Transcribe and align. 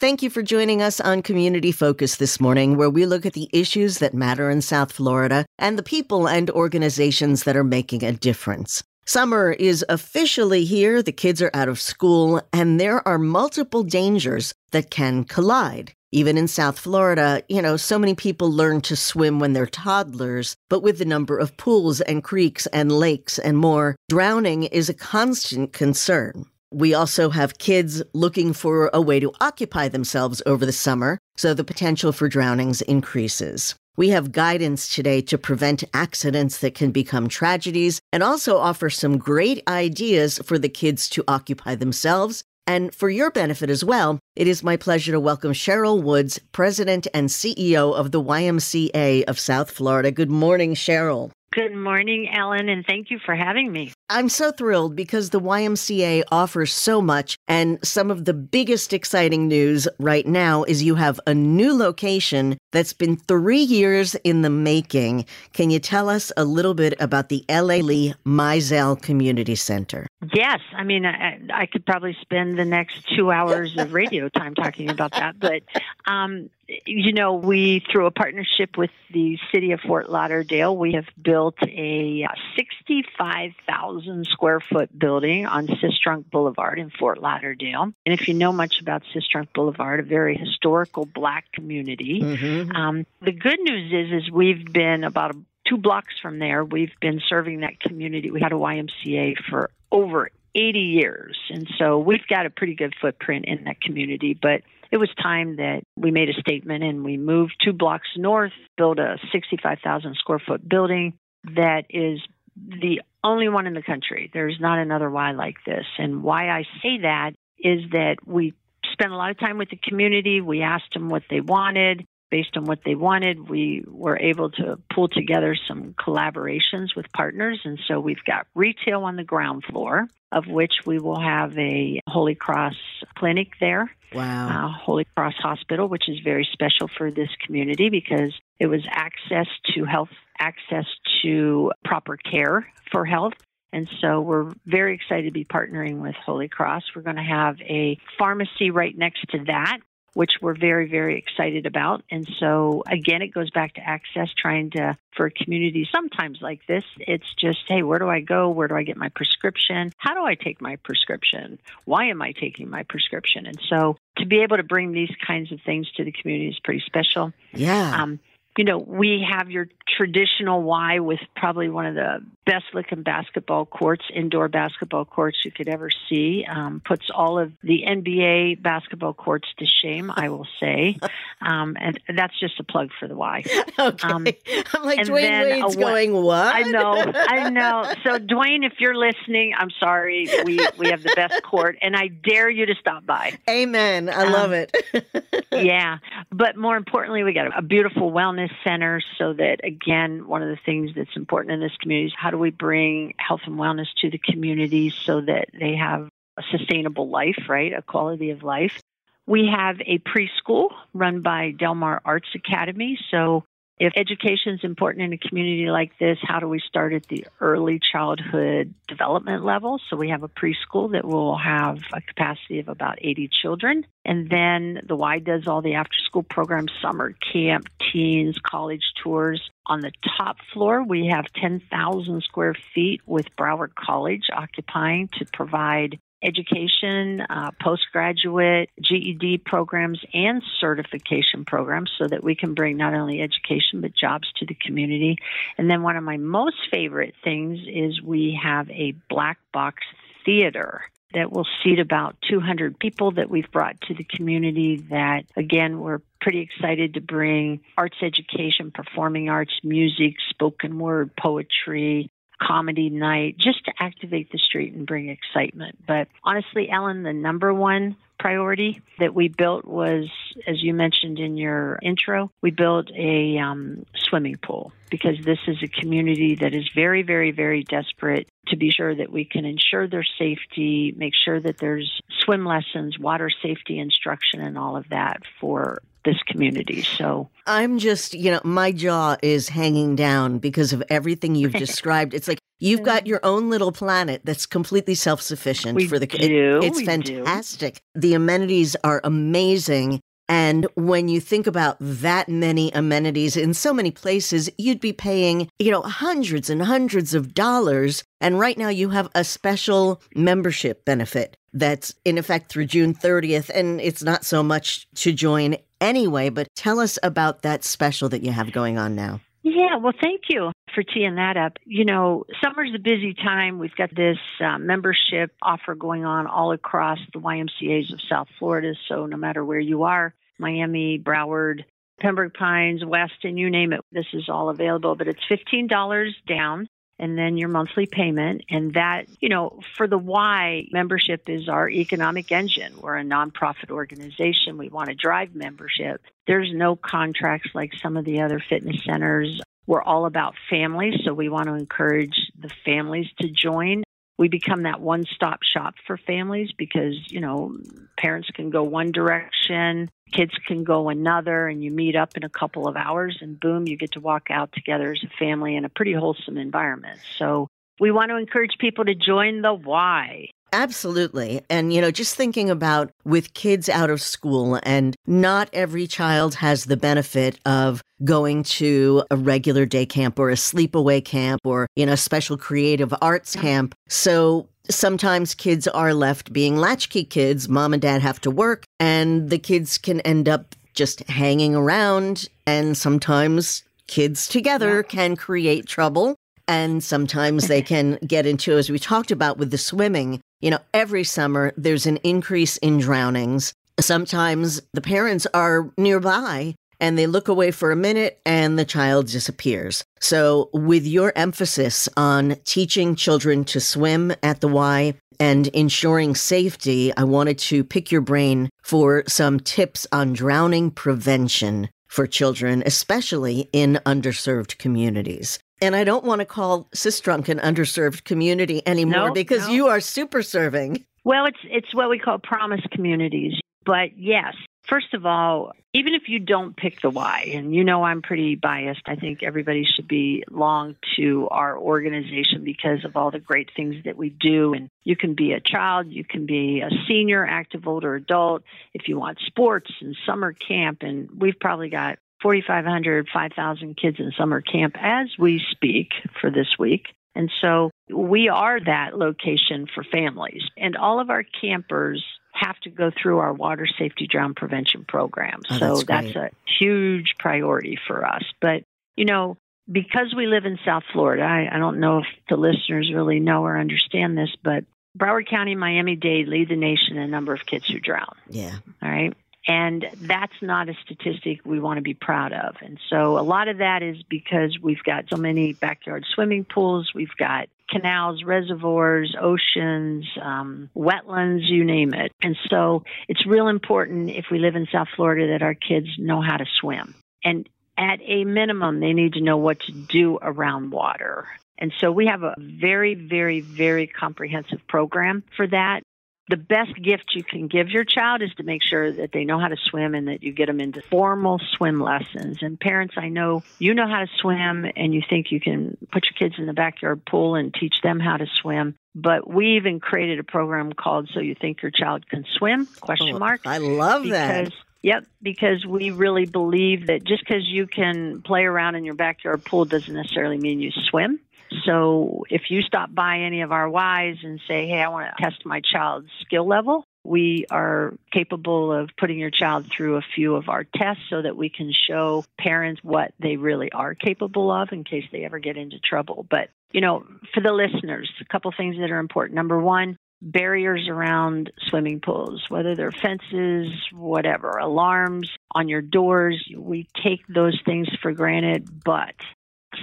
Thank 0.00 0.22
you 0.22 0.28
for 0.28 0.42
joining 0.42 0.82
us 0.82 1.00
on 1.00 1.22
Community 1.22 1.70
Focus 1.70 2.16
this 2.16 2.40
morning, 2.40 2.76
where 2.76 2.90
we 2.90 3.06
look 3.06 3.24
at 3.24 3.34
the 3.34 3.48
issues 3.52 3.98
that 3.98 4.12
matter 4.12 4.50
in 4.50 4.60
South 4.60 4.90
Florida 4.90 5.46
and 5.56 5.78
the 5.78 5.84
people 5.84 6.28
and 6.28 6.50
organizations 6.50 7.44
that 7.44 7.56
are 7.56 7.62
making 7.62 8.02
a 8.02 8.10
difference. 8.10 8.82
Summer 9.06 9.52
is 9.52 9.84
officially 9.88 10.64
here, 10.64 11.00
the 11.00 11.12
kids 11.12 11.40
are 11.40 11.50
out 11.54 11.68
of 11.68 11.80
school, 11.80 12.42
and 12.52 12.80
there 12.80 13.06
are 13.06 13.18
multiple 13.18 13.84
dangers 13.84 14.52
that 14.72 14.90
can 14.90 15.22
collide. 15.22 15.92
Even 16.10 16.36
in 16.36 16.48
South 16.48 16.78
Florida, 16.78 17.42
you 17.48 17.62
know, 17.62 17.76
so 17.76 17.96
many 17.96 18.16
people 18.16 18.50
learn 18.50 18.80
to 18.80 18.96
swim 18.96 19.38
when 19.38 19.52
they're 19.52 19.64
toddlers, 19.64 20.56
but 20.68 20.82
with 20.82 20.98
the 20.98 21.04
number 21.04 21.38
of 21.38 21.56
pools 21.56 22.00
and 22.00 22.24
creeks 22.24 22.66
and 22.66 22.90
lakes 22.90 23.38
and 23.38 23.58
more, 23.58 23.94
drowning 24.08 24.64
is 24.64 24.88
a 24.88 24.94
constant 24.94 25.72
concern. 25.72 26.46
We 26.74 26.92
also 26.92 27.30
have 27.30 27.58
kids 27.58 28.02
looking 28.14 28.52
for 28.52 28.90
a 28.92 29.00
way 29.00 29.20
to 29.20 29.30
occupy 29.40 29.86
themselves 29.86 30.42
over 30.44 30.66
the 30.66 30.72
summer, 30.72 31.18
so 31.36 31.54
the 31.54 31.62
potential 31.62 32.10
for 32.10 32.28
drownings 32.28 32.82
increases. 32.82 33.76
We 33.96 34.08
have 34.08 34.32
guidance 34.32 34.92
today 34.92 35.20
to 35.22 35.38
prevent 35.38 35.84
accidents 35.94 36.58
that 36.58 36.74
can 36.74 36.90
become 36.90 37.28
tragedies 37.28 38.00
and 38.12 38.24
also 38.24 38.56
offer 38.58 38.90
some 38.90 39.18
great 39.18 39.62
ideas 39.68 40.40
for 40.44 40.58
the 40.58 40.68
kids 40.68 41.08
to 41.10 41.22
occupy 41.28 41.76
themselves. 41.76 42.42
And 42.66 42.92
for 42.92 43.08
your 43.08 43.30
benefit 43.30 43.70
as 43.70 43.84
well, 43.84 44.18
it 44.34 44.48
is 44.48 44.64
my 44.64 44.76
pleasure 44.76 45.12
to 45.12 45.20
welcome 45.20 45.52
Sheryl 45.52 46.02
Woods, 46.02 46.40
President 46.50 47.06
and 47.14 47.28
CEO 47.28 47.94
of 47.94 48.10
the 48.10 48.20
YMCA 48.20 49.22
of 49.28 49.38
South 49.38 49.70
Florida. 49.70 50.10
Good 50.10 50.30
morning, 50.30 50.74
Sheryl. 50.74 51.30
Good 51.54 51.72
morning, 51.72 52.28
Ellen, 52.34 52.68
and 52.68 52.84
thank 52.84 53.12
you 53.12 53.20
for 53.24 53.36
having 53.36 53.70
me. 53.70 53.92
I'm 54.10 54.28
so 54.28 54.50
thrilled 54.50 54.96
because 54.96 55.30
the 55.30 55.40
YMCA 55.40 56.24
offers 56.32 56.74
so 56.74 57.00
much, 57.00 57.38
and 57.46 57.78
some 57.86 58.10
of 58.10 58.24
the 58.24 58.34
biggest 58.34 58.92
exciting 58.92 59.46
news 59.46 59.86
right 60.00 60.26
now 60.26 60.64
is 60.64 60.82
you 60.82 60.96
have 60.96 61.20
a 61.28 61.32
new 61.32 61.72
location 61.72 62.58
that's 62.72 62.92
been 62.92 63.16
three 63.16 63.62
years 63.62 64.16
in 64.24 64.42
the 64.42 64.50
making. 64.50 65.26
Can 65.52 65.70
you 65.70 65.78
tell 65.78 66.08
us 66.08 66.32
a 66.36 66.44
little 66.44 66.74
bit 66.74 66.94
about 66.98 67.28
the 67.28 67.44
LA 67.48 67.76
Lee 67.76 68.14
Mizell 68.26 69.00
Community 69.00 69.54
Center? 69.54 70.08
Yes, 70.34 70.58
I 70.76 70.82
mean, 70.82 71.06
I, 71.06 71.38
I 71.52 71.66
could 71.66 71.86
probably 71.86 72.16
spend 72.20 72.58
the 72.58 72.64
next 72.64 73.06
two 73.14 73.30
hours 73.30 73.78
of 73.78 73.92
radio 73.92 74.28
time 74.28 74.56
talking 74.56 74.90
about 74.90 75.12
that, 75.12 75.38
but 75.38 75.62
um, 76.06 76.50
you 76.86 77.12
know, 77.12 77.34
we, 77.34 77.84
through 77.90 78.06
a 78.06 78.10
partnership 78.10 78.76
with 78.76 78.90
the 79.12 79.38
city 79.52 79.72
of 79.72 79.80
Fort 79.80 80.10
Lauderdale, 80.10 80.76
we 80.76 80.92
have 80.92 81.06
built 81.20 81.56
a 81.62 82.26
65,000 82.56 84.26
square 84.26 84.60
foot 84.60 84.96
building 84.98 85.46
on 85.46 85.66
Sistrunk 85.66 86.30
Boulevard 86.30 86.78
in 86.78 86.90
Fort 86.90 87.20
Lauderdale. 87.20 87.92
And 88.06 88.18
if 88.18 88.28
you 88.28 88.34
know 88.34 88.52
much 88.52 88.80
about 88.80 89.02
Sistrunk 89.14 89.48
Boulevard, 89.54 90.00
a 90.00 90.02
very 90.02 90.36
historical 90.36 91.04
black 91.04 91.50
community, 91.52 92.20
mm-hmm. 92.20 92.72
um, 92.74 93.06
the 93.20 93.32
good 93.32 93.60
news 93.60 93.92
is, 93.92 94.24
is 94.24 94.30
we've 94.30 94.64
been 94.72 95.04
about 95.04 95.34
a, 95.34 95.38
two 95.68 95.76
blocks 95.76 96.14
from 96.20 96.38
there. 96.38 96.64
We've 96.64 96.92
been 97.00 97.20
serving 97.28 97.60
that 97.60 97.80
community. 97.80 98.30
We 98.30 98.40
had 98.40 98.52
a 98.52 98.56
YMCA 98.56 99.36
for 99.48 99.70
over 99.90 100.30
80 100.54 100.78
years. 100.78 101.38
And 101.50 101.68
so 101.78 101.98
we've 101.98 102.26
got 102.28 102.46
a 102.46 102.50
pretty 102.50 102.74
good 102.74 102.94
footprint 103.00 103.46
in 103.46 103.64
that 103.64 103.80
community. 103.80 104.34
But 104.34 104.62
it 104.90 104.96
was 104.96 105.08
time 105.20 105.56
that 105.56 105.82
we 105.96 106.10
made 106.10 106.28
a 106.28 106.40
statement 106.40 106.84
and 106.84 107.04
we 107.04 107.16
moved 107.16 107.54
two 107.64 107.72
blocks 107.72 108.08
north, 108.16 108.52
built 108.76 108.98
a 108.98 109.18
65,000 109.32 110.16
square 110.16 110.40
foot 110.44 110.68
building 110.68 111.14
that 111.56 111.84
is 111.90 112.20
the 112.56 113.02
only 113.22 113.48
one 113.48 113.66
in 113.66 113.74
the 113.74 113.82
country. 113.82 114.30
There's 114.32 114.56
not 114.60 114.78
another 114.78 115.10
Y 115.10 115.32
like 115.32 115.56
this. 115.66 115.84
And 115.98 116.22
why 116.22 116.48
I 116.48 116.64
say 116.82 116.98
that 117.02 117.32
is 117.58 117.80
that 117.92 118.16
we 118.26 118.54
spent 118.92 119.12
a 119.12 119.16
lot 119.16 119.30
of 119.30 119.38
time 119.38 119.58
with 119.58 119.70
the 119.70 119.76
community. 119.76 120.40
We 120.40 120.62
asked 120.62 120.94
them 120.94 121.08
what 121.08 121.22
they 121.28 121.40
wanted. 121.40 122.06
Based 122.30 122.56
on 122.56 122.64
what 122.64 122.80
they 122.84 122.94
wanted, 122.94 123.48
we 123.48 123.84
were 123.86 124.18
able 124.18 124.50
to 124.50 124.78
pull 124.92 125.08
together 125.08 125.56
some 125.68 125.94
collaborations 125.94 126.96
with 126.96 127.06
partners. 127.12 127.60
And 127.64 127.78
so 127.86 128.00
we've 128.00 128.24
got 128.26 128.46
retail 128.54 129.04
on 129.04 129.16
the 129.16 129.24
ground 129.24 129.64
floor, 129.64 130.08
of 130.32 130.46
which 130.46 130.74
we 130.84 130.98
will 130.98 131.20
have 131.20 131.56
a 131.56 132.00
Holy 132.08 132.34
Cross 132.34 132.74
clinic 133.14 133.52
there. 133.60 133.90
Wow. 134.12 134.48
Uh, 134.48 134.72
Holy 134.84 135.06
Cross 135.16 135.34
Hospital, 135.38 135.88
which 135.88 136.08
is 136.08 136.18
very 136.24 136.48
special 136.52 136.88
for 136.88 137.10
this 137.10 137.28
community 137.46 137.88
because 137.88 138.32
it 138.58 138.66
was 138.66 138.82
access 138.90 139.46
to 139.74 139.84
health, 139.84 140.10
access 140.38 140.86
to 141.22 141.72
proper 141.84 142.16
care 142.16 142.66
for 142.90 143.04
health. 143.04 143.34
And 143.72 143.88
so 144.00 144.20
we're 144.20 144.52
very 144.66 144.94
excited 144.94 145.24
to 145.24 145.32
be 145.32 145.44
partnering 145.44 145.98
with 146.00 146.14
Holy 146.24 146.48
Cross. 146.48 146.84
We're 146.94 147.02
going 147.02 147.16
to 147.16 147.22
have 147.22 147.56
a 147.60 147.98
pharmacy 148.18 148.70
right 148.70 148.96
next 148.96 149.26
to 149.30 149.44
that 149.46 149.78
which 150.14 150.32
we're 150.40 150.56
very, 150.56 150.88
very 150.88 151.18
excited 151.18 151.66
about. 151.66 152.02
And 152.10 152.26
so, 152.38 152.82
again, 152.86 153.22
it 153.22 153.28
goes 153.28 153.50
back 153.50 153.74
to 153.74 153.80
access, 153.80 154.28
trying 154.36 154.70
to, 154.70 154.96
for 155.16 155.26
a 155.26 155.30
community 155.30 155.88
sometimes 155.92 156.38
like 156.40 156.66
this, 156.66 156.84
it's 156.98 157.32
just, 157.34 157.60
hey, 157.68 157.82
where 157.82 157.98
do 157.98 158.08
I 158.08 158.20
go? 158.20 158.48
Where 158.48 158.68
do 158.68 158.74
I 158.74 158.82
get 158.84 158.96
my 158.96 159.10
prescription? 159.10 159.92
How 159.98 160.14
do 160.14 160.24
I 160.24 160.34
take 160.34 160.60
my 160.60 160.76
prescription? 160.76 161.58
Why 161.84 162.06
am 162.06 162.22
I 162.22 162.32
taking 162.32 162.70
my 162.70 162.84
prescription? 162.84 163.46
And 163.46 163.60
so, 163.68 163.96
to 164.18 164.26
be 164.26 164.42
able 164.42 164.56
to 164.56 164.62
bring 164.62 164.92
these 164.92 165.12
kinds 165.26 165.52
of 165.52 165.60
things 165.66 165.90
to 165.92 166.04
the 166.04 166.12
community 166.12 166.50
is 166.50 166.58
pretty 166.60 166.82
special. 166.86 167.32
Yeah. 167.52 168.02
Um, 168.02 168.20
you 168.56 168.64
know, 168.64 168.78
we 168.78 169.26
have 169.28 169.50
your 169.50 169.66
traditional 169.96 170.62
Y 170.62 171.00
with 171.00 171.20
probably 171.34 171.68
one 171.68 171.86
of 171.86 171.94
the 171.94 172.24
best 172.46 172.66
looking 172.74 173.02
basketball 173.02 173.64
courts, 173.64 174.04
indoor 174.12 174.48
basketball 174.48 175.04
courts 175.04 175.38
you 175.44 175.50
could 175.50 175.68
ever 175.68 175.90
see. 176.08 176.44
Um, 176.48 176.82
puts 176.84 177.10
all 177.14 177.38
of 177.38 177.52
the 177.62 177.84
NBA 177.86 178.62
basketball 178.62 179.14
courts 179.14 179.48
to 179.58 179.66
shame, 179.66 180.12
I 180.14 180.28
will 180.28 180.46
say. 180.60 180.98
Um, 181.40 181.76
and 181.78 182.00
that's 182.16 182.38
just 182.40 182.58
a 182.58 182.64
plug 182.64 182.88
for 182.98 183.06
the 183.06 183.14
Y. 183.14 183.44
Okay. 183.78 184.08
Um, 184.08 184.26
I'm 184.72 184.84
like, 184.84 185.00
Dwyane 185.00 185.62
Wade's 185.62 185.76
going, 185.76 186.12
what? 186.14 186.54
I 186.54 186.62
know, 186.62 187.12
I 187.14 187.50
know. 187.50 187.92
So, 188.02 188.18
Dwyane, 188.18 188.64
if 188.64 188.74
you're 188.78 188.94
listening, 188.94 189.52
I'm 189.58 189.70
sorry. 189.78 190.28
We, 190.44 190.66
we 190.78 190.88
have 190.88 191.02
the 191.02 191.12
best 191.14 191.42
court, 191.42 191.76
and 191.82 191.94
I 191.96 192.06
dare 192.08 192.48
you 192.48 192.66
to 192.66 192.74
stop 192.76 193.04
by. 193.04 193.36
Amen. 193.50 194.08
I 194.08 194.24
love 194.24 194.52
um, 194.52 194.54
it. 194.54 195.46
yeah. 195.52 195.98
But 196.30 196.56
more 196.56 196.76
importantly, 196.76 197.24
we 197.24 197.34
got 197.34 197.58
a 197.58 197.62
beautiful 197.62 198.10
wellness 198.10 198.43
center 198.62 199.00
so 199.18 199.32
that, 199.32 199.64
again, 199.64 200.26
one 200.26 200.42
of 200.42 200.48
the 200.48 200.58
things 200.64 200.90
that's 200.94 201.16
important 201.16 201.52
in 201.52 201.60
this 201.60 201.76
community 201.80 202.08
is 202.08 202.14
how 202.16 202.30
do 202.30 202.38
we 202.38 202.50
bring 202.50 203.14
health 203.18 203.42
and 203.46 203.56
wellness 203.56 203.88
to 204.00 204.10
the 204.10 204.18
community 204.18 204.90
so 204.90 205.20
that 205.20 205.48
they 205.58 205.76
have 205.76 206.08
a 206.36 206.42
sustainable 206.50 207.08
life, 207.08 207.48
right? 207.48 207.72
A 207.72 207.82
quality 207.82 208.30
of 208.30 208.42
life. 208.42 208.80
We 209.26 209.46
have 209.46 209.80
a 209.80 209.98
preschool 209.98 210.70
run 210.92 211.22
by 211.22 211.52
Delmar 211.52 212.02
Arts 212.04 212.28
Academy. 212.34 212.98
So 213.10 213.44
if 213.78 213.92
education 213.96 214.54
is 214.54 214.60
important 214.62 215.04
in 215.04 215.12
a 215.12 215.18
community 215.18 215.66
like 215.66 215.98
this, 215.98 216.18
how 216.22 216.38
do 216.38 216.48
we 216.48 216.60
start 216.60 216.92
at 216.92 217.06
the 217.08 217.26
early 217.40 217.80
childhood 217.92 218.72
development 218.86 219.44
level? 219.44 219.80
So 219.90 219.96
we 219.96 220.10
have 220.10 220.22
a 220.22 220.28
preschool 220.28 220.92
that 220.92 221.04
will 221.04 221.36
have 221.36 221.78
a 221.92 222.00
capacity 222.00 222.60
of 222.60 222.68
about 222.68 222.98
80 223.00 223.30
children. 223.42 223.84
And 224.04 224.30
then 224.30 224.82
the 224.86 224.94
Y 224.94 225.18
does 225.18 225.48
all 225.48 225.60
the 225.60 225.74
after 225.74 225.96
school 226.04 226.22
programs, 226.22 226.70
summer 226.80 227.14
camp, 227.32 227.66
teens, 227.92 228.38
college 228.38 228.84
tours. 229.02 229.42
On 229.66 229.80
the 229.80 229.92
top 230.18 230.36
floor, 230.52 230.84
we 230.84 231.06
have 231.06 231.24
10,000 231.40 232.22
square 232.22 232.54
feet 232.74 233.00
with 233.06 233.34
Broward 233.36 233.74
College 233.74 234.24
occupying 234.32 235.08
to 235.18 235.26
provide 235.32 235.98
education, 236.24 237.20
uh, 237.20 237.50
postgraduate, 237.60 238.70
GED 238.80 239.38
programs, 239.44 240.00
and 240.12 240.42
certification 240.60 241.44
programs 241.46 241.92
so 241.98 242.06
that 242.08 242.24
we 242.24 242.34
can 242.34 242.54
bring 242.54 242.76
not 242.76 242.94
only 242.94 243.20
education 243.20 243.80
but 243.80 243.94
jobs 243.94 244.28
to 244.36 244.46
the 244.46 244.54
community. 244.54 245.16
And 245.58 245.70
then 245.70 245.82
one 245.82 245.96
of 245.96 246.04
my 246.04 246.16
most 246.16 246.56
favorite 246.70 247.14
things 247.22 247.60
is 247.68 248.00
we 248.02 248.38
have 248.42 248.70
a 248.70 248.94
black 249.08 249.38
box 249.52 249.84
theater 250.24 250.82
that 251.14 251.30
will 251.30 251.46
seat 251.62 251.78
about 251.78 252.16
200 252.28 252.78
people 252.78 253.12
that 253.12 253.30
we've 253.30 253.50
brought 253.52 253.80
to 253.82 253.94
the 253.94 254.04
community 254.04 254.84
that 254.90 255.22
again 255.36 255.78
we're 255.78 256.00
pretty 256.20 256.40
excited 256.40 256.94
to 256.94 257.00
bring 257.00 257.60
arts 257.78 257.96
education 258.02 258.72
performing 258.72 259.28
arts 259.28 259.52
music 259.62 260.14
spoken 260.30 260.78
word 260.78 261.10
poetry 261.16 262.10
comedy 262.40 262.90
night 262.90 263.36
just 263.38 263.64
to 263.64 263.72
activate 263.78 264.30
the 264.32 264.38
street 264.38 264.74
and 264.74 264.86
bring 264.86 265.08
excitement. 265.08 265.78
But 265.86 266.08
honestly, 266.22 266.68
Ellen, 266.70 267.02
the 267.02 267.12
number 267.12 267.52
one 267.52 267.96
priority 268.18 268.80
that 268.98 269.14
we 269.14 269.28
built 269.28 269.64
was, 269.64 270.08
as 270.46 270.62
you 270.62 270.72
mentioned 270.72 271.18
in 271.18 271.36
your 271.36 271.78
intro, 271.82 272.30
we 272.42 272.50
built 272.50 272.90
a 272.96 273.38
um, 273.38 273.84
swimming 273.96 274.36
pool 274.36 274.72
because 274.90 275.16
this 275.24 275.40
is 275.46 275.56
a 275.62 275.68
community 275.68 276.36
that 276.36 276.54
is 276.54 276.68
very, 276.74 277.02
very, 277.02 277.32
very 277.32 277.64
desperate 277.64 278.28
to 278.48 278.56
be 278.56 278.70
sure 278.70 278.94
that 278.94 279.10
we 279.10 279.24
can 279.24 279.44
ensure 279.44 279.88
their 279.88 280.06
safety, 280.18 280.94
make 280.96 281.14
sure 281.14 281.40
that 281.40 281.58
there's 281.58 282.00
swim 282.20 282.44
lessons, 282.46 282.98
water 282.98 283.30
safety 283.42 283.78
instruction, 283.78 284.40
and 284.40 284.56
all 284.56 284.76
of 284.76 284.88
that 284.90 285.22
for 285.40 285.82
this 286.04 286.22
community. 286.26 286.82
So 286.82 287.28
I'm 287.46 287.78
just, 287.78 288.14
you 288.14 288.30
know, 288.30 288.40
my 288.44 288.72
jaw 288.72 289.16
is 289.22 289.48
hanging 289.48 289.96
down 289.96 290.38
because 290.38 290.72
of 290.72 290.82
everything 290.88 291.34
you've 291.34 291.52
described. 291.66 292.14
It's 292.14 292.28
like 292.28 292.38
you've 292.58 292.82
got 292.82 293.06
your 293.06 293.20
own 293.22 293.50
little 293.50 293.72
planet 293.72 294.22
that's 294.24 294.46
completely 294.46 294.94
self-sufficient 294.94 295.76
we 295.76 295.86
for 295.86 295.98
the 295.98 296.06
do, 296.06 296.60
it, 296.62 296.64
it's 296.64 296.82
fantastic. 296.82 297.80
The 297.94 298.14
amenities 298.14 298.76
are 298.84 299.00
amazing. 299.04 300.00
And 300.28 300.66
when 300.74 301.08
you 301.08 301.20
think 301.20 301.46
about 301.46 301.76
that 301.80 302.28
many 302.28 302.70
amenities 302.72 303.36
in 303.36 303.52
so 303.52 303.74
many 303.74 303.90
places, 303.90 304.48
you'd 304.56 304.80
be 304.80 304.92
paying, 304.92 305.50
you 305.58 305.70
know, 305.70 305.82
hundreds 305.82 306.48
and 306.48 306.62
hundreds 306.62 307.12
of 307.12 307.34
dollars. 307.34 308.04
And 308.20 308.38
right 308.38 308.56
now 308.56 308.68
you 308.68 308.90
have 308.90 309.10
a 309.14 309.22
special 309.22 310.00
membership 310.14 310.84
benefit 310.84 311.36
that's 311.52 311.94
in 312.04 312.16
effect 312.16 312.50
through 312.50 312.66
June 312.66 312.94
30th. 312.94 313.50
And 313.50 313.80
it's 313.80 314.02
not 314.02 314.24
so 314.24 314.42
much 314.42 314.88
to 314.96 315.12
join 315.12 315.56
anyway, 315.84 316.30
but 316.30 316.48
tell 316.56 316.80
us 316.80 316.98
about 317.02 317.42
that 317.42 317.64
special 317.64 318.08
that 318.08 318.22
you 318.22 318.32
have 318.32 318.52
going 318.52 318.78
on 318.78 318.94
now. 318.94 319.20
Yeah, 319.42 319.76
well, 319.76 319.92
thank 320.00 320.22
you 320.30 320.52
for 320.74 320.82
teeing 320.82 321.16
that 321.16 321.36
up. 321.36 321.58
You 321.64 321.84
know, 321.84 322.24
summer's 322.42 322.72
a 322.74 322.78
busy 322.78 323.14
time. 323.14 323.58
We've 323.58 323.76
got 323.76 323.94
this 323.94 324.16
uh, 324.40 324.58
membership 324.58 325.32
offer 325.42 325.74
going 325.74 326.04
on 326.06 326.26
all 326.26 326.52
across 326.52 326.98
the 327.12 327.20
YMCA's 327.20 327.92
of 327.92 328.00
South 328.08 328.28
Florida. 328.38 328.72
So 328.88 329.04
no 329.04 329.18
matter 329.18 329.44
where 329.44 329.60
you 329.60 329.82
are, 329.82 330.14
Miami, 330.38 330.98
Broward, 330.98 331.64
Pembroke 332.00 332.34
Pines, 332.34 332.84
Weston, 332.84 333.36
you 333.36 333.50
name 333.50 333.74
it, 333.74 333.82
this 333.92 334.06
is 334.14 334.30
all 334.30 334.48
available. 334.48 334.96
But 334.96 335.08
it's 335.08 335.20
$15 335.30 336.10
down 336.26 336.66
and 336.98 337.18
then 337.18 337.36
your 337.36 337.48
monthly 337.48 337.86
payment. 337.86 338.44
And 338.48 338.74
that, 338.74 339.06
you 339.20 339.28
know, 339.28 339.60
for 339.76 339.86
the 339.86 339.98
Y, 339.98 340.68
membership 340.72 341.28
is 341.28 341.48
our 341.48 341.68
economic 341.68 342.30
engine. 342.30 342.74
We're 342.80 342.98
a 342.98 343.04
nonprofit 343.04 343.70
organization. 343.70 344.58
We 344.58 344.68
want 344.68 344.88
to 344.90 344.94
drive 344.94 345.34
membership. 345.34 346.02
There's 346.26 346.52
no 346.52 346.76
contracts 346.76 347.50
like 347.54 347.72
some 347.82 347.96
of 347.96 348.04
the 348.04 348.20
other 348.20 348.42
fitness 348.48 348.84
centers. 348.84 349.40
We're 349.66 349.82
all 349.82 350.06
about 350.06 350.34
families, 350.50 351.00
so 351.04 351.14
we 351.14 351.28
want 351.28 351.46
to 351.46 351.54
encourage 351.54 352.30
the 352.38 352.50
families 352.64 353.06
to 353.20 353.28
join 353.28 353.82
we 354.18 354.28
become 354.28 354.62
that 354.62 354.80
one 354.80 355.04
stop 355.04 355.40
shop 355.42 355.74
for 355.86 355.96
families 355.96 356.50
because, 356.56 356.94
you 357.10 357.20
know, 357.20 357.56
parents 357.98 358.28
can 358.32 358.50
go 358.50 358.62
one 358.62 358.92
direction, 358.92 359.90
kids 360.12 360.32
can 360.46 360.62
go 360.62 360.88
another, 360.88 361.48
and 361.48 361.62
you 361.62 361.70
meet 361.70 361.96
up 361.96 362.16
in 362.16 362.22
a 362.22 362.28
couple 362.28 362.68
of 362.68 362.76
hours, 362.76 363.18
and 363.20 363.40
boom, 363.40 363.66
you 363.66 363.76
get 363.76 363.92
to 363.92 364.00
walk 364.00 364.28
out 364.30 364.52
together 364.52 364.92
as 364.92 365.02
a 365.02 365.18
family 365.18 365.56
in 365.56 365.64
a 365.64 365.68
pretty 365.68 365.92
wholesome 365.92 366.38
environment. 366.38 367.00
So 367.18 367.48
we 367.80 367.90
want 367.90 368.10
to 368.10 368.16
encourage 368.16 368.56
people 368.58 368.84
to 368.84 368.94
join 368.94 369.42
the 369.42 369.52
Y. 369.52 370.28
Absolutely. 370.54 371.42
And, 371.50 371.72
you 371.72 371.80
know, 371.80 371.90
just 371.90 372.14
thinking 372.14 372.48
about 372.48 372.92
with 373.04 373.34
kids 373.34 373.68
out 373.68 373.90
of 373.90 374.00
school, 374.00 374.60
and 374.62 374.94
not 375.04 375.50
every 375.52 375.88
child 375.88 376.36
has 376.36 376.66
the 376.66 376.76
benefit 376.76 377.40
of 377.44 377.82
going 378.04 378.44
to 378.44 379.02
a 379.10 379.16
regular 379.16 379.66
day 379.66 379.84
camp 379.84 380.16
or 380.16 380.30
a 380.30 380.34
sleepaway 380.34 381.04
camp 381.04 381.40
or, 381.44 381.66
you 381.74 381.84
know, 381.84 381.96
special 381.96 382.36
creative 382.36 382.94
arts 383.02 383.34
camp. 383.34 383.74
So 383.88 384.48
sometimes 384.70 385.34
kids 385.34 385.66
are 385.66 385.92
left 385.92 386.32
being 386.32 386.56
latchkey 386.56 387.02
kids. 387.04 387.48
Mom 387.48 387.72
and 387.72 387.82
dad 387.82 388.00
have 388.00 388.20
to 388.20 388.30
work, 388.30 388.64
and 388.78 389.30
the 389.30 389.38
kids 389.38 389.76
can 389.76 390.00
end 390.02 390.28
up 390.28 390.54
just 390.72 391.00
hanging 391.08 391.56
around. 391.56 392.28
And 392.46 392.76
sometimes 392.76 393.64
kids 393.88 394.28
together 394.28 394.84
can 394.84 395.16
create 395.16 395.66
trouble. 395.66 396.14
And 396.46 396.84
sometimes 396.84 397.48
they 397.48 397.62
can 397.72 397.98
get 398.06 398.24
into, 398.24 398.56
as 398.56 398.70
we 398.70 398.78
talked 398.78 399.10
about 399.10 399.38
with 399.38 399.50
the 399.50 399.58
swimming, 399.58 400.20
you 400.44 400.50
know, 400.50 400.60
every 400.74 401.04
summer 401.04 401.54
there's 401.56 401.86
an 401.86 401.96
increase 402.04 402.58
in 402.58 402.76
drownings. 402.76 403.54
Sometimes 403.80 404.60
the 404.74 404.82
parents 404.82 405.26
are 405.32 405.72
nearby 405.78 406.54
and 406.78 406.98
they 406.98 407.06
look 407.06 407.28
away 407.28 407.50
for 407.50 407.70
a 407.70 407.76
minute 407.76 408.20
and 408.26 408.58
the 408.58 408.66
child 408.66 409.06
disappears. 409.06 409.82
So, 410.00 410.50
with 410.52 410.86
your 410.86 411.14
emphasis 411.16 411.88
on 411.96 412.36
teaching 412.44 412.94
children 412.94 413.44
to 413.46 413.58
swim 413.58 414.12
at 414.22 414.42
the 414.42 414.48
Y 414.48 414.92
and 415.18 415.46
ensuring 415.48 416.14
safety, 416.14 416.92
I 416.94 417.04
wanted 417.04 417.38
to 417.38 417.64
pick 417.64 417.90
your 417.90 418.02
brain 418.02 418.50
for 418.62 419.02
some 419.08 419.40
tips 419.40 419.86
on 419.92 420.12
drowning 420.12 420.70
prevention 420.70 421.70
for 421.86 422.06
children, 422.06 422.62
especially 422.66 423.48
in 423.54 423.80
underserved 423.86 424.58
communities. 424.58 425.38
And 425.60 425.76
I 425.76 425.84
don't 425.84 426.04
want 426.04 426.20
to 426.20 426.24
call 426.24 426.64
Sistrunk 426.74 427.28
an 427.28 427.38
underserved 427.38 428.04
community 428.04 428.62
anymore 428.66 429.08
no, 429.08 429.12
because 429.12 429.46
no. 429.46 429.54
you 429.54 429.68
are 429.68 429.80
super 429.80 430.22
serving. 430.22 430.84
Well, 431.04 431.26
it's 431.26 431.38
it's 431.44 431.74
what 431.74 431.90
we 431.90 431.98
call 431.98 432.18
promise 432.18 432.62
communities. 432.72 433.34
But 433.64 433.96
yes, 433.96 434.34
first 434.68 434.92
of 434.94 435.06
all, 435.06 435.52
even 435.72 435.94
if 435.94 436.02
you 436.08 436.18
don't 436.18 436.56
pick 436.56 436.80
the 436.80 436.90
Y, 436.90 437.30
and 437.34 437.54
you 437.54 437.64
know 437.64 437.82
I'm 437.82 438.02
pretty 438.02 438.36
biased, 438.36 438.82
I 438.86 438.96
think 438.96 439.22
everybody 439.22 439.64
should 439.64 439.88
be 439.88 440.24
long 440.30 440.76
to 440.96 441.28
our 441.30 441.58
organization 441.58 442.44
because 442.44 442.84
of 442.84 442.96
all 442.96 443.10
the 443.10 443.18
great 443.18 443.50
things 443.56 443.76
that 443.84 443.96
we 443.96 444.10
do. 444.10 444.54
And 444.54 444.68
you 444.84 444.96
can 444.96 445.14
be 445.14 445.32
a 445.32 445.40
child, 445.40 445.88
you 445.88 446.04
can 446.04 446.26
be 446.26 446.60
a 446.60 446.70
senior, 446.86 447.26
active, 447.26 447.66
older 447.66 447.94
adult, 447.94 448.42
if 448.72 448.88
you 448.88 448.98
want 448.98 449.18
sports 449.26 449.70
and 449.80 449.96
summer 450.06 450.32
camp. 450.32 450.82
And 450.82 451.10
we've 451.20 451.38
probably 451.40 451.70
got 451.70 451.98
4,500, 452.24 453.08
5,000 453.12 453.76
kids 453.76 454.00
in 454.00 454.10
summer 454.18 454.40
camp 454.40 454.76
as 454.80 455.08
we 455.18 455.42
speak 455.50 455.90
for 456.20 456.30
this 456.30 456.56
week. 456.58 456.86
And 457.14 457.30
so 457.40 457.70
we 457.92 458.28
are 458.28 458.58
that 458.64 458.96
location 458.96 459.68
for 459.72 459.84
families. 459.84 460.42
And 460.56 460.74
all 460.76 461.00
of 461.00 461.10
our 461.10 461.22
campers 461.22 462.02
have 462.32 462.58
to 462.60 462.70
go 462.70 462.90
through 462.90 463.18
our 463.18 463.34
water 463.34 463.68
safety 463.78 464.08
drown 464.08 464.34
prevention 464.34 464.86
program. 464.88 465.42
Oh, 465.50 465.58
so 465.58 465.74
that's, 465.82 466.14
that's 466.14 466.16
a 466.16 466.30
huge 466.58 467.14
priority 467.18 467.78
for 467.86 468.06
us. 468.06 468.24
But, 468.40 468.62
you 468.96 469.04
know, 469.04 469.36
because 469.70 470.14
we 470.16 470.26
live 470.26 470.46
in 470.46 470.58
South 470.64 470.82
Florida, 470.94 471.22
I, 471.22 471.54
I 471.54 471.58
don't 471.58 471.78
know 471.78 471.98
if 471.98 472.06
the 472.28 472.36
listeners 472.36 472.90
really 472.92 473.20
know 473.20 473.44
or 473.44 473.58
understand 473.58 474.16
this, 474.16 474.30
but 474.42 474.64
Broward 474.98 475.28
County, 475.28 475.54
Miami 475.54 475.96
Dade 475.96 476.28
lead 476.28 476.48
the 476.48 476.56
nation 476.56 476.96
in 476.96 477.10
number 477.10 477.34
of 477.34 477.44
kids 477.44 477.66
who 477.68 477.80
drown. 477.80 478.14
Yeah. 478.28 478.56
All 478.82 478.90
right. 478.90 479.14
And 479.46 479.86
that's 479.96 480.32
not 480.40 480.70
a 480.70 480.74
statistic 480.84 481.40
we 481.44 481.60
want 481.60 481.76
to 481.76 481.82
be 481.82 481.92
proud 481.92 482.32
of. 482.32 482.56
And 482.62 482.78
so 482.88 483.18
a 483.18 483.20
lot 483.20 483.48
of 483.48 483.58
that 483.58 483.82
is 483.82 484.02
because 484.08 484.58
we've 484.60 484.82
got 484.82 485.04
so 485.10 485.16
many 485.16 485.52
backyard 485.52 486.04
swimming 486.14 486.44
pools, 486.44 486.92
we've 486.94 487.14
got 487.18 487.48
canals, 487.68 488.22
reservoirs, 488.24 489.14
oceans, 489.20 490.06
um, 490.20 490.70
wetlands, 490.74 491.48
you 491.48 491.64
name 491.64 491.92
it. 491.92 492.12
And 492.22 492.36
so 492.48 492.84
it's 493.08 493.26
real 493.26 493.48
important 493.48 494.10
if 494.10 494.26
we 494.30 494.38
live 494.38 494.56
in 494.56 494.66
South 494.72 494.88
Florida 494.96 495.32
that 495.32 495.42
our 495.42 495.54
kids 495.54 495.88
know 495.98 496.22
how 496.22 496.38
to 496.38 496.46
swim. 496.60 496.94
And 497.22 497.48
at 497.76 498.00
a 498.02 498.24
minimum, 498.24 498.80
they 498.80 498.92
need 498.92 499.14
to 499.14 499.20
know 499.20 499.36
what 499.36 499.60
to 499.60 499.72
do 499.72 500.18
around 500.22 500.70
water. 500.70 501.26
And 501.58 501.72
so 501.80 501.92
we 501.92 502.06
have 502.06 502.22
a 502.22 502.34
very, 502.38 502.94
very, 502.94 503.40
very 503.40 503.86
comprehensive 503.86 504.66
program 504.66 505.22
for 505.36 505.46
that 505.46 505.82
the 506.28 506.36
best 506.36 506.74
gift 506.82 507.12
you 507.14 507.22
can 507.22 507.48
give 507.48 507.68
your 507.68 507.84
child 507.84 508.22
is 508.22 508.32
to 508.36 508.42
make 508.42 508.62
sure 508.62 508.90
that 508.90 509.12
they 509.12 509.24
know 509.24 509.38
how 509.38 509.48
to 509.48 509.56
swim 509.56 509.94
and 509.94 510.08
that 510.08 510.22
you 510.22 510.32
get 510.32 510.46
them 510.46 510.60
into 510.60 510.80
formal 510.82 511.38
swim 511.56 511.80
lessons. 511.80 512.38
And 512.40 512.58
parents, 512.58 512.94
I 512.96 513.08
know 513.08 513.42
you 513.58 513.74
know 513.74 513.86
how 513.86 514.00
to 514.00 514.08
swim 514.20 514.66
and 514.76 514.94
you 514.94 515.02
think 515.08 515.30
you 515.30 515.40
can 515.40 515.76
put 515.92 516.04
your 516.04 516.14
kids 516.18 516.38
in 516.38 516.46
the 516.46 516.54
backyard 516.54 517.04
pool 517.04 517.34
and 517.34 517.52
teach 517.52 517.74
them 517.82 518.00
how 518.00 518.16
to 518.16 518.26
swim. 518.40 518.74
But 518.94 519.28
we 519.28 519.56
even 519.56 519.80
created 519.80 520.18
a 520.18 520.24
program 520.24 520.72
called 520.72 521.10
So 521.12 521.20
You 521.20 521.34
Think 521.34 521.62
Your 521.62 521.72
Child 521.72 522.08
Can 522.08 522.24
Swim? 522.38 522.66
Question 522.80 523.16
Oh, 523.16 523.18
mark. 523.18 523.42
I 523.44 523.58
love 523.58 524.06
that. 524.08 524.44
Because 524.44 524.52
Yep, 524.84 525.06
because 525.22 525.64
we 525.64 525.92
really 525.92 526.26
believe 526.26 526.88
that 526.88 527.04
just 527.04 527.24
because 527.26 527.48
you 527.48 527.66
can 527.66 528.20
play 528.20 528.42
around 528.42 528.74
in 528.74 528.84
your 528.84 528.92
backyard 528.92 529.42
pool 529.42 529.64
doesn't 529.64 529.94
necessarily 529.94 530.36
mean 530.36 530.60
you 530.60 530.72
swim. 530.90 531.20
So 531.64 532.24
if 532.30 532.50
you 532.50 532.62
stop 532.62 532.94
by 532.94 533.20
any 533.20 533.42
of 533.42 533.52
our 533.52 533.68
Ys 533.68 534.18
and 534.22 534.40
say, 534.46 534.66
hey, 534.66 534.82
I 534.82 534.88
want 534.88 535.08
to 535.16 535.22
test 535.22 535.44
my 535.46 535.60
child's 535.60 536.10
skill 536.20 536.46
level, 536.46 536.84
we 537.04 537.46
are 537.50 537.94
capable 538.12 538.72
of 538.72 538.90
putting 538.98 539.18
your 539.18 539.30
child 539.30 539.70
through 539.70 539.96
a 539.96 540.02
few 540.14 540.36
of 540.36 540.48
our 540.48 540.64
tests 540.64 541.02
so 541.10 541.22
that 541.22 541.36
we 541.36 541.50
can 541.50 541.72
show 541.72 542.24
parents 542.38 542.80
what 542.82 543.12
they 543.20 543.36
really 543.36 543.70
are 543.72 543.94
capable 543.94 544.50
of 544.50 544.72
in 544.72 544.84
case 544.84 545.04
they 545.12 545.24
ever 545.24 545.38
get 545.38 545.56
into 545.56 545.78
trouble. 545.78 546.26
But, 546.28 546.48
you 546.72 546.80
know, 546.80 547.04
for 547.34 547.40
the 547.40 547.52
listeners, 547.52 548.10
a 548.20 548.24
couple 548.24 548.52
things 548.56 548.76
that 548.78 548.90
are 548.90 548.98
important. 548.98 549.36
Number 549.36 549.60
one, 549.60 549.98
barriers 550.22 550.88
around 550.88 551.52
swimming 551.68 552.00
pools, 552.00 552.46
whether 552.48 552.74
they're 552.74 552.90
fences, 552.90 553.68
whatever, 553.92 554.50
alarms 554.52 555.30
on 555.50 555.68
your 555.68 555.82
doors. 555.82 556.42
We 556.56 556.88
take 557.02 557.26
those 557.28 557.60
things 557.66 557.88
for 558.00 558.12
granted, 558.12 558.66
but 558.84 559.14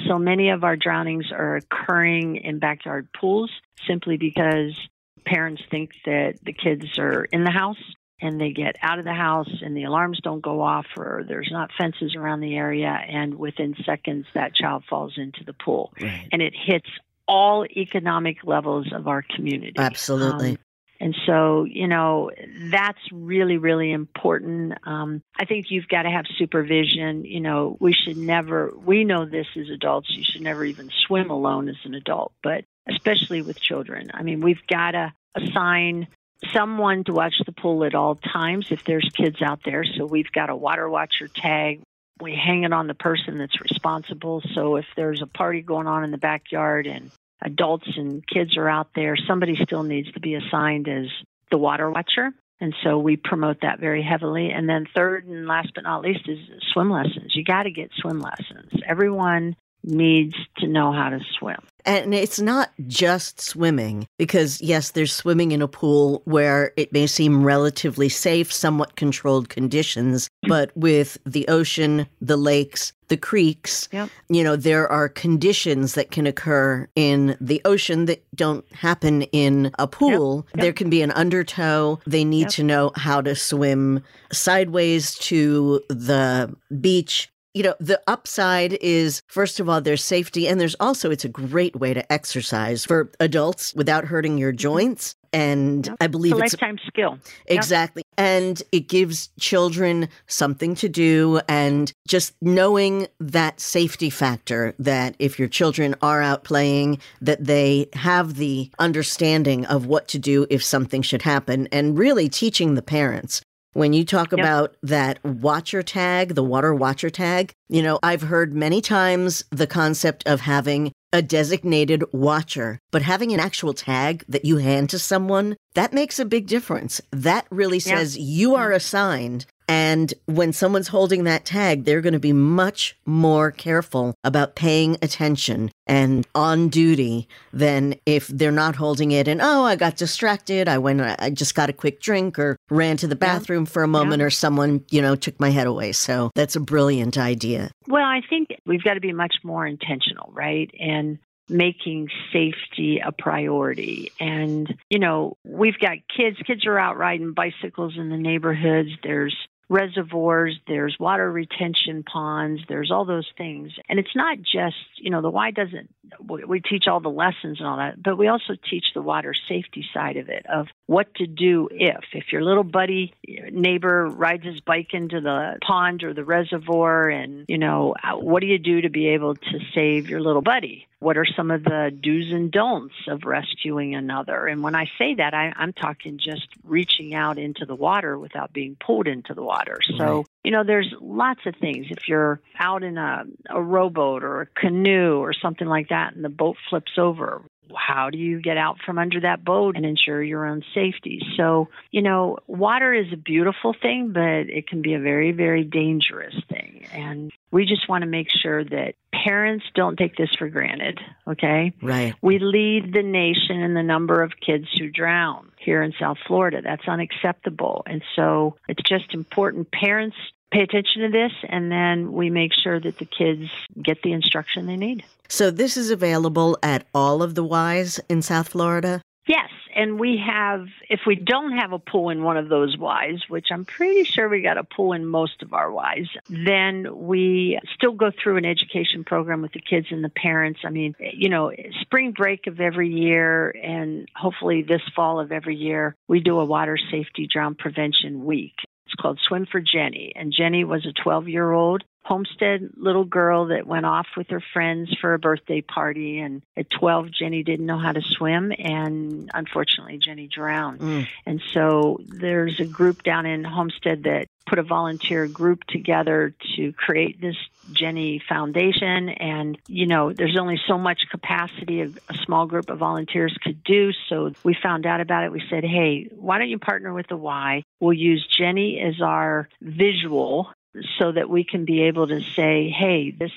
So 0.07 0.17
many 0.17 0.49
of 0.49 0.63
our 0.63 0.75
drownings 0.75 1.31
are 1.31 1.57
occurring 1.57 2.37
in 2.37 2.59
backyard 2.59 3.07
pools 3.19 3.51
simply 3.87 4.17
because 4.17 4.77
parents 5.25 5.61
think 5.69 5.91
that 6.05 6.35
the 6.43 6.53
kids 6.53 6.97
are 6.97 7.25
in 7.25 7.43
the 7.43 7.51
house 7.51 7.81
and 8.21 8.39
they 8.39 8.51
get 8.51 8.75
out 8.81 8.99
of 8.99 9.05
the 9.05 9.13
house 9.13 9.49
and 9.61 9.75
the 9.75 9.83
alarms 9.83 10.19
don't 10.23 10.41
go 10.41 10.61
off 10.61 10.85
or 10.97 11.23
there's 11.27 11.49
not 11.51 11.71
fences 11.77 12.15
around 12.15 12.39
the 12.41 12.55
area 12.55 12.87
and 12.87 13.35
within 13.35 13.75
seconds 13.85 14.25
that 14.33 14.53
child 14.55 14.83
falls 14.89 15.13
into 15.17 15.43
the 15.43 15.53
pool 15.53 15.93
Right. 15.99 16.27
and 16.31 16.41
it 16.41 16.53
hits 16.55 16.89
all 17.27 17.65
economic 17.65 18.37
levels 18.43 18.91
of 18.93 19.07
our 19.07 19.23
community 19.35 19.73
Absolutely. 19.77 20.51
Um, 20.51 20.57
and 21.01 21.15
so, 21.25 21.63
you 21.63 21.87
know, 21.87 22.29
that's 22.69 22.99
really, 23.11 23.57
really 23.57 23.91
important. 23.91 24.73
Um, 24.83 25.23
I 25.35 25.45
think 25.45 25.71
you've 25.71 25.87
got 25.87 26.03
to 26.03 26.11
have 26.11 26.25
supervision. 26.37 27.25
You 27.25 27.39
know, 27.39 27.75
we 27.79 27.91
should 27.91 28.17
never, 28.17 28.71
we 28.85 29.03
know 29.03 29.25
this 29.25 29.47
as 29.59 29.69
adults, 29.69 30.11
you 30.11 30.23
should 30.23 30.43
never 30.43 30.63
even 30.63 30.91
swim 31.07 31.31
alone 31.31 31.69
as 31.69 31.77
an 31.85 31.95
adult, 31.95 32.33
but 32.43 32.65
especially 32.87 33.41
with 33.41 33.59
children. 33.59 34.11
I 34.13 34.21
mean, 34.21 34.41
we've 34.41 34.61
got 34.67 34.91
to 34.91 35.11
assign 35.33 36.07
someone 36.53 37.03
to 37.05 37.13
watch 37.13 37.33
the 37.47 37.51
pool 37.51 37.83
at 37.83 37.95
all 37.95 38.13
times 38.15 38.67
if 38.69 38.83
there's 38.83 39.09
kids 39.17 39.41
out 39.41 39.61
there. 39.65 39.83
So 39.83 40.05
we've 40.05 40.31
got 40.31 40.51
a 40.51 40.55
water 40.55 40.87
watcher 40.87 41.27
tag. 41.27 41.81
We 42.21 42.35
hang 42.35 42.63
it 42.63 42.73
on 42.73 42.85
the 42.85 42.93
person 42.93 43.39
that's 43.39 43.59
responsible. 43.59 44.43
So 44.53 44.75
if 44.75 44.85
there's 44.95 45.23
a 45.23 45.27
party 45.27 45.63
going 45.63 45.87
on 45.87 46.03
in 46.03 46.11
the 46.11 46.19
backyard 46.19 46.85
and 46.85 47.09
adults 47.41 47.87
and 47.95 48.25
kids 48.27 48.57
are 48.57 48.69
out 48.69 48.89
there, 48.95 49.15
somebody 49.27 49.57
still 49.61 49.83
needs 49.83 50.11
to 50.13 50.19
be 50.19 50.35
assigned 50.35 50.87
as 50.87 51.05
the 51.49 51.57
water 51.57 51.89
watcher. 51.89 52.31
And 52.59 52.75
so 52.83 52.99
we 52.99 53.17
promote 53.17 53.61
that 53.61 53.79
very 53.79 54.03
heavily. 54.03 54.51
And 54.51 54.69
then 54.69 54.85
third 54.95 55.25
and 55.25 55.47
last 55.47 55.71
but 55.73 55.83
not 55.83 56.03
least 56.03 56.29
is 56.29 56.37
swim 56.73 56.91
lessons. 56.91 57.33
You 57.33 57.43
got 57.43 57.63
to 57.63 57.71
get 57.71 57.89
swim 57.95 58.19
lessons. 58.19 58.71
Everyone 58.87 59.55
needs 59.83 60.35
to 60.57 60.67
know 60.67 60.91
how 60.91 61.09
to 61.09 61.19
swim. 61.37 61.59
And 61.83 62.13
it's 62.13 62.39
not 62.39 62.69
just 62.87 63.41
swimming, 63.41 64.07
because 64.19 64.61
yes, 64.61 64.91
there's 64.91 65.11
swimming 65.13 65.51
in 65.51 65.63
a 65.63 65.67
pool 65.67 66.21
where 66.25 66.73
it 66.77 66.93
may 66.93 67.07
seem 67.07 67.43
relatively 67.43 68.07
safe, 68.07 68.53
somewhat 68.53 68.95
controlled 68.95 69.49
conditions, 69.49 70.29
but 70.47 70.71
with 70.77 71.17
the 71.25 71.47
ocean, 71.47 72.05
the 72.21 72.37
lakes, 72.37 72.93
the 73.07 73.17
creeks, 73.17 73.89
Yep. 73.91 74.09
you 74.29 74.43
know, 74.43 74.55
there 74.55 74.87
are 74.89 75.09
conditions 75.09 75.95
that 75.95 76.11
can 76.11 76.27
occur 76.27 76.87
in 76.95 77.35
the 77.41 77.59
ocean 77.65 78.05
that 78.05 78.23
don't 78.35 78.63
happen 78.73 79.23
in 79.23 79.71
a 79.79 79.87
pool. 79.87 80.45
Yep. 80.53 80.61
There 80.61 80.73
can 80.73 80.89
be 80.91 81.01
an 81.01 81.11
undertow. 81.11 81.99
They 82.05 82.23
need 82.23 82.41
Yep. 82.43 82.49
to 82.51 82.63
know 82.63 82.91
how 82.95 83.21
to 83.21 83.35
swim 83.35 84.03
sideways 84.31 85.15
to 85.15 85.81
the 85.89 86.55
beach. 86.79 87.29
You 87.53 87.63
know, 87.63 87.75
the 87.79 88.01
upside 88.07 88.73
is, 88.73 89.21
first 89.27 89.59
of 89.59 89.67
all, 89.67 89.81
there's 89.81 90.03
safety, 90.03 90.47
and 90.47 90.59
there's 90.59 90.75
also, 90.79 91.11
it's 91.11 91.25
a 91.25 91.29
great 91.29 91.75
way 91.75 91.93
to 91.93 92.11
exercise 92.11 92.85
for 92.85 93.11
adults 93.19 93.73
without 93.73 94.05
hurting 94.05 94.37
your 94.37 94.51
mm-hmm. 94.51 94.57
joints. 94.57 95.15
And 95.33 95.85
Yep. 95.85 95.97
I 96.01 96.05
It's 96.05 96.11
believe 96.11 96.33
a 96.33 96.37
it's 96.37 96.53
lifetime 96.53 96.77
skill. 96.87 97.17
Exactly. 97.47 98.03
And 98.17 98.61
it 98.71 98.89
gives 98.89 99.29
children 99.39 100.09
something 100.27 100.75
to 100.75 100.89
do 100.89 101.39
and 101.47 101.91
just 102.07 102.35
knowing 102.41 103.07
that 103.19 103.59
safety 103.61 104.09
factor 104.09 104.73
that 104.79 105.15
if 105.19 105.39
your 105.39 105.47
children 105.47 105.95
are 106.01 106.21
out 106.21 106.43
playing, 106.43 106.99
that 107.21 107.45
they 107.45 107.87
have 107.93 108.35
the 108.35 108.71
understanding 108.79 109.65
of 109.67 109.85
what 109.85 110.09
to 110.09 110.19
do 110.19 110.47
if 110.49 110.63
something 110.63 111.01
should 111.01 111.21
happen 111.21 111.67
and 111.71 111.97
really 111.97 112.27
teaching 112.27 112.75
the 112.75 112.81
parents. 112.81 113.41
When 113.73 113.93
you 113.93 114.03
talk 114.03 114.31
Yep. 114.31 114.39
about 114.39 114.75
that 114.83 115.23
watcher 115.23 115.81
tag, 115.81 116.35
the 116.35 116.43
water 116.43 116.73
watcher 116.73 117.09
tag, 117.09 117.53
you 117.69 117.81
know, 117.81 117.99
I've 118.03 118.23
heard 118.23 118.53
many 118.53 118.81
times 118.81 119.45
the 119.49 119.67
concept 119.67 120.27
of 120.27 120.41
having 120.41 120.91
a 121.13 121.21
designated 121.21 122.03
watcher, 122.11 122.79
but 122.91 123.01
having 123.01 123.33
an 123.33 123.39
actual 123.39 123.73
tag 123.73 124.23
that 124.27 124.45
you 124.45 124.57
hand 124.57 124.89
to 124.89 124.99
someone, 124.99 125.57
that 125.73 125.93
makes 125.93 126.19
a 126.19 126.25
big 126.25 126.47
difference. 126.47 127.01
That 127.11 127.45
really 127.49 127.79
says 127.79 128.17
you 128.17 128.55
are 128.55 128.67
mm-hmm. 128.67 128.75
assigned. 128.77 129.45
And 129.67 130.13
when 130.25 130.51
someone's 130.53 130.89
holding 130.89 131.23
that 131.25 131.45
tag, 131.45 131.85
they're 131.85 132.01
going 132.01 132.13
to 132.13 132.19
be 132.19 132.33
much 132.33 132.97
more 133.05 133.51
careful 133.51 134.13
about 134.23 134.55
paying 134.55 134.97
attention 135.01 135.71
and 135.87 136.27
on 136.35 136.67
duty 136.69 137.27
than 137.53 137.95
if 138.05 138.27
they're 138.27 138.51
not 138.51 138.75
holding 138.75 139.11
it 139.11 139.27
and, 139.27 139.41
oh, 139.41 139.63
I 139.63 139.75
got 139.75 139.95
distracted. 139.97 140.67
I 140.67 140.77
went, 140.77 141.01
I 141.01 141.29
just 141.29 141.55
got 141.55 141.69
a 141.69 141.73
quick 141.73 142.01
drink 142.01 142.37
or 142.37 142.57
ran 142.69 142.97
to 142.97 143.07
the 143.07 143.15
Yeah. 143.15 143.37
bathroom 143.37 143.65
for 143.65 143.83
a 143.83 143.87
moment 143.87 144.21
or 144.21 144.29
someone, 144.29 144.83
you 144.91 145.01
know, 145.01 145.15
took 145.15 145.39
my 145.39 145.49
head 145.49 145.67
away. 145.67 145.91
So 145.93 146.31
that's 146.35 146.55
a 146.55 146.59
brilliant 146.61 147.17
idea. 147.17 147.71
Well, 147.87 148.03
I 148.05 148.21
think 148.29 148.49
we've 148.65 148.83
got 148.83 148.95
to 148.95 148.99
be 149.01 149.13
much 149.13 149.35
more 149.43 149.65
intentional, 149.65 150.31
right? 150.33 150.69
And 150.79 151.17
making 151.51 152.09
safety 152.31 153.01
a 153.05 153.11
priority. 153.11 154.11
And, 154.19 154.73
you 154.89 154.99
know, 154.99 155.37
we've 155.43 155.77
got 155.77 155.97
kids, 156.15 156.37
kids 156.45 156.65
are 156.65 156.79
out 156.79 156.97
riding 156.97 157.33
bicycles 157.33 157.97
in 157.97 158.09
the 158.09 158.17
neighborhoods. 158.17 158.89
There's 159.03 159.35
reservoirs, 159.71 160.59
there's 160.67 160.97
water 160.99 161.31
retention 161.31 162.03
ponds, 162.03 162.61
there's 162.67 162.91
all 162.91 163.05
those 163.05 163.27
things. 163.37 163.71
And 163.87 163.99
it's 163.99 164.15
not 164.15 164.37
just, 164.39 164.75
you 164.97 165.09
know, 165.09 165.21
the 165.21 165.29
Y 165.29 165.51
doesn't, 165.51 165.89
we 166.27 166.59
teach 166.59 166.87
all 166.87 166.99
the 166.99 167.09
lessons 167.09 167.59
and 167.59 167.67
all 167.67 167.77
that, 167.77 168.01
but 168.03 168.17
we 168.17 168.27
also 168.27 168.55
teach 168.69 168.87
the 168.93 169.01
water 169.01 169.33
safety 169.47 169.85
side 169.93 170.17
of 170.17 170.27
it 170.27 170.45
of 170.47 170.67
what 170.87 171.15
to 171.15 171.25
do 171.25 171.69
if, 171.71 172.03
if 172.11 172.33
your 172.33 172.43
little 172.43 172.65
buddy 172.65 173.13
neighbor 173.25 174.07
rides 174.07 174.43
his 174.43 174.59
bike 174.59 174.89
into 174.93 175.21
the 175.21 175.57
pond 175.65 176.03
or 176.03 176.13
the 176.13 176.25
reservoir 176.25 177.07
and, 177.07 177.45
you 177.47 177.57
know, 177.57 177.95
uh, 178.03 178.17
what 178.17 178.41
do 178.41 178.47
you 178.47 178.59
do 178.59 178.81
to 178.81 178.89
be 178.89 179.07
able 179.07 179.35
to 179.35 179.59
save 179.73 180.09
your 180.09 180.19
little 180.19 180.41
buddy? 180.41 180.85
What 181.01 181.17
are 181.17 181.25
some 181.25 181.49
of 181.49 181.63
the 181.63 181.89
do's 181.99 182.31
and 182.31 182.51
don'ts 182.51 182.93
of 183.07 183.23
rescuing 183.25 183.95
another? 183.95 184.45
And 184.45 184.61
when 184.61 184.75
I 184.75 184.85
say 184.99 185.15
that, 185.15 185.33
I, 185.33 185.51
I'm 185.55 185.73
talking 185.73 186.19
just 186.19 186.47
reaching 186.63 187.15
out 187.15 187.39
into 187.39 187.65
the 187.65 187.73
water 187.73 188.19
without 188.19 188.53
being 188.53 188.77
pulled 188.79 189.07
into 189.07 189.33
the 189.33 189.41
water. 189.41 189.79
So, 189.97 190.03
Right. 190.03 190.25
you 190.43 190.51
know, 190.51 190.63
there's 190.63 190.93
lots 191.01 191.41
of 191.47 191.55
things. 191.55 191.87
If 191.89 192.07
you're 192.07 192.39
out 192.59 192.83
in 192.83 192.99
a, 192.99 193.23
a 193.49 193.59
rowboat 193.59 194.23
or 194.23 194.41
a 194.41 194.45
canoe 194.45 195.17
or 195.17 195.33
something 195.33 195.67
like 195.67 195.89
that 195.89 196.13
and 196.13 196.23
the 196.23 196.29
boat 196.29 196.57
flips 196.69 196.91
over, 196.99 197.41
how 197.75 198.09
do 198.09 198.17
you 198.17 198.41
get 198.41 198.57
out 198.57 198.77
from 198.85 198.97
under 198.97 199.21
that 199.21 199.43
boat 199.43 199.75
and 199.75 199.85
ensure 199.85 200.21
your 200.21 200.45
own 200.45 200.63
safety? 200.73 201.21
So, 201.37 201.69
you 201.91 202.01
know, 202.01 202.37
water 202.47 202.93
is 202.93 203.07
a 203.13 203.17
beautiful 203.17 203.73
thing, 203.79 204.11
but 204.13 204.49
it 204.49 204.67
can 204.67 204.81
be 204.81 204.93
a 204.93 204.99
very, 204.99 205.31
very 205.31 205.63
dangerous 205.63 206.35
thing. 206.49 206.85
And 206.91 207.31
we 207.51 207.65
just 207.65 207.87
want 207.87 208.03
to 208.03 208.07
make 208.07 208.27
sure 208.41 208.63
that 208.63 208.95
parents 209.13 209.65
don't 209.75 209.97
take 209.97 210.15
this 210.15 210.29
for 210.37 210.49
granted, 210.49 210.99
okay? 211.27 211.73
Right. 211.81 212.15
We 212.21 212.39
lead 212.39 212.93
the 212.93 213.03
nation 213.03 213.61
in 213.61 213.73
the 213.73 213.83
number 213.83 214.23
of 214.23 214.33
kids 214.45 214.67
who 214.77 214.89
drown 214.89 215.50
here 215.61 215.81
in 215.81 215.93
South 215.99 216.17
Florida. 216.27 216.61
That's 216.61 216.87
unacceptable. 216.87 217.83
And 217.85 218.01
so 218.15 218.55
it's 218.67 218.83
just 218.83 219.13
important 219.13 219.71
parents 219.71 220.15
pay 220.51 220.63
attention 220.63 221.03
to 221.03 221.09
this 221.09 221.31
and 221.47 221.71
then 221.71 222.11
we 222.11 222.29
make 222.29 222.51
sure 222.53 222.79
that 222.79 222.97
the 222.97 223.05
kids 223.05 223.49
get 223.81 224.01
the 224.03 224.11
instruction 224.11 224.67
they 224.67 224.75
need. 224.75 225.03
So 225.29 225.49
this 225.49 225.77
is 225.77 225.89
available 225.89 226.57
at 226.61 226.85
all 226.93 227.23
of 227.23 227.35
the 227.35 227.45
Ys 227.45 227.99
in 228.09 228.21
South 228.21 228.49
Florida. 228.49 229.01
Yes, 229.27 229.49
and 229.75 229.99
we 229.99 230.17
have, 230.17 230.67
if 230.89 231.01
we 231.05 231.15
don't 231.15 231.55
have 231.57 231.73
a 231.73 231.79
pool 231.79 232.09
in 232.09 232.23
one 232.23 232.37
of 232.37 232.49
those 232.49 232.75
Ys, 232.75 233.29
which 233.29 233.47
I'm 233.51 233.65
pretty 233.65 234.03
sure 234.03 234.27
we 234.27 234.41
got 234.41 234.57
a 234.57 234.63
pool 234.63 234.93
in 234.93 235.05
most 235.05 235.43
of 235.43 235.53
our 235.53 235.71
Ys, 235.95 236.09
then 236.27 236.87
we 236.91 237.59
still 237.75 237.93
go 237.93 238.11
through 238.11 238.37
an 238.37 238.45
education 238.45 239.03
program 239.03 239.43
with 239.43 239.51
the 239.51 239.61
kids 239.61 239.87
and 239.91 240.03
the 240.03 240.09
parents. 240.09 240.61
I 240.63 240.71
mean, 240.71 240.95
you 240.99 241.29
know, 241.29 241.51
spring 241.81 242.13
break 242.13 242.47
of 242.47 242.59
every 242.59 242.89
year 242.89 243.51
and 243.51 244.07
hopefully 244.15 244.63
this 244.63 244.81
fall 244.95 245.19
of 245.19 245.31
every 245.31 245.55
year, 245.55 245.95
we 246.07 246.19
do 246.19 246.39
a 246.39 246.45
water 246.45 246.77
safety 246.89 247.27
drown 247.31 247.53
prevention 247.53 248.25
week. 248.25 248.55
It's 248.87 248.95
called 248.95 249.19
Swim 249.21 249.45
for 249.45 249.61
Jenny. 249.61 250.13
And 250.15 250.33
Jenny 250.35 250.63
was 250.63 250.85
a 250.85 250.93
12 250.93 251.29
year 251.29 251.51
old 251.51 251.83
homestead 252.03 252.71
little 252.75 253.05
girl 253.05 253.47
that 253.47 253.67
went 253.67 253.85
off 253.85 254.07
with 254.17 254.27
her 254.29 254.41
friends 254.53 254.93
for 254.99 255.13
a 255.13 255.19
birthday 255.19 255.61
party. 255.61 256.19
And 256.19 256.41
at 256.57 256.69
12, 256.69 257.11
Jenny 257.11 257.43
didn't 257.43 257.65
know 257.65 257.77
how 257.77 257.91
to 257.91 258.01
swim. 258.01 258.51
And 258.57 259.29
unfortunately, 259.33 259.99
Jenny 259.99 260.27
drowned. 260.27 260.79
Mm. 260.79 261.07
And 261.25 261.41
so 261.53 261.99
there's 262.07 262.59
a 262.59 262.65
group 262.65 263.03
down 263.03 263.25
in 263.25 263.43
Homestead 263.43 264.03
that 264.03 264.27
put 264.47 264.59
a 264.59 264.63
volunteer 264.63 265.27
group 265.27 265.63
together 265.65 266.33
to 266.55 266.73
create 266.73 267.21
this 267.21 267.35
Jenny 267.71 268.21
Foundation. 268.27 269.09
And, 269.09 269.57
you 269.67 269.85
know, 269.85 270.11
there's 270.11 270.37
only 270.39 270.59
so 270.67 270.77
much 270.77 271.01
capacity 271.11 271.81
a, 271.81 271.85
a 272.09 272.15
small 272.25 272.47
group 272.47 272.69
of 272.69 272.79
volunteers 272.79 273.37
could 273.41 273.63
do. 273.63 273.91
So 274.09 274.31
we 274.43 274.55
found 274.61 274.85
out 274.85 275.01
about 275.01 275.23
it. 275.23 275.31
We 275.31 275.43
said, 275.49 275.63
hey, 275.63 276.09
why 276.11 276.39
don't 276.39 276.49
you 276.49 276.59
partner 276.59 276.91
with 276.93 277.07
the 277.07 277.17
Y? 277.17 277.63
We'll 277.79 277.93
use 277.93 278.27
Jenny 278.37 278.81
as 278.81 279.01
our 279.01 279.47
visual 279.61 280.49
so 280.97 281.11
that 281.11 281.29
we 281.29 281.43
can 281.43 281.65
be 281.65 281.83
able 281.83 282.07
to 282.07 282.21
say, 282.21 282.69
hey, 282.69 283.11
this 283.11 283.31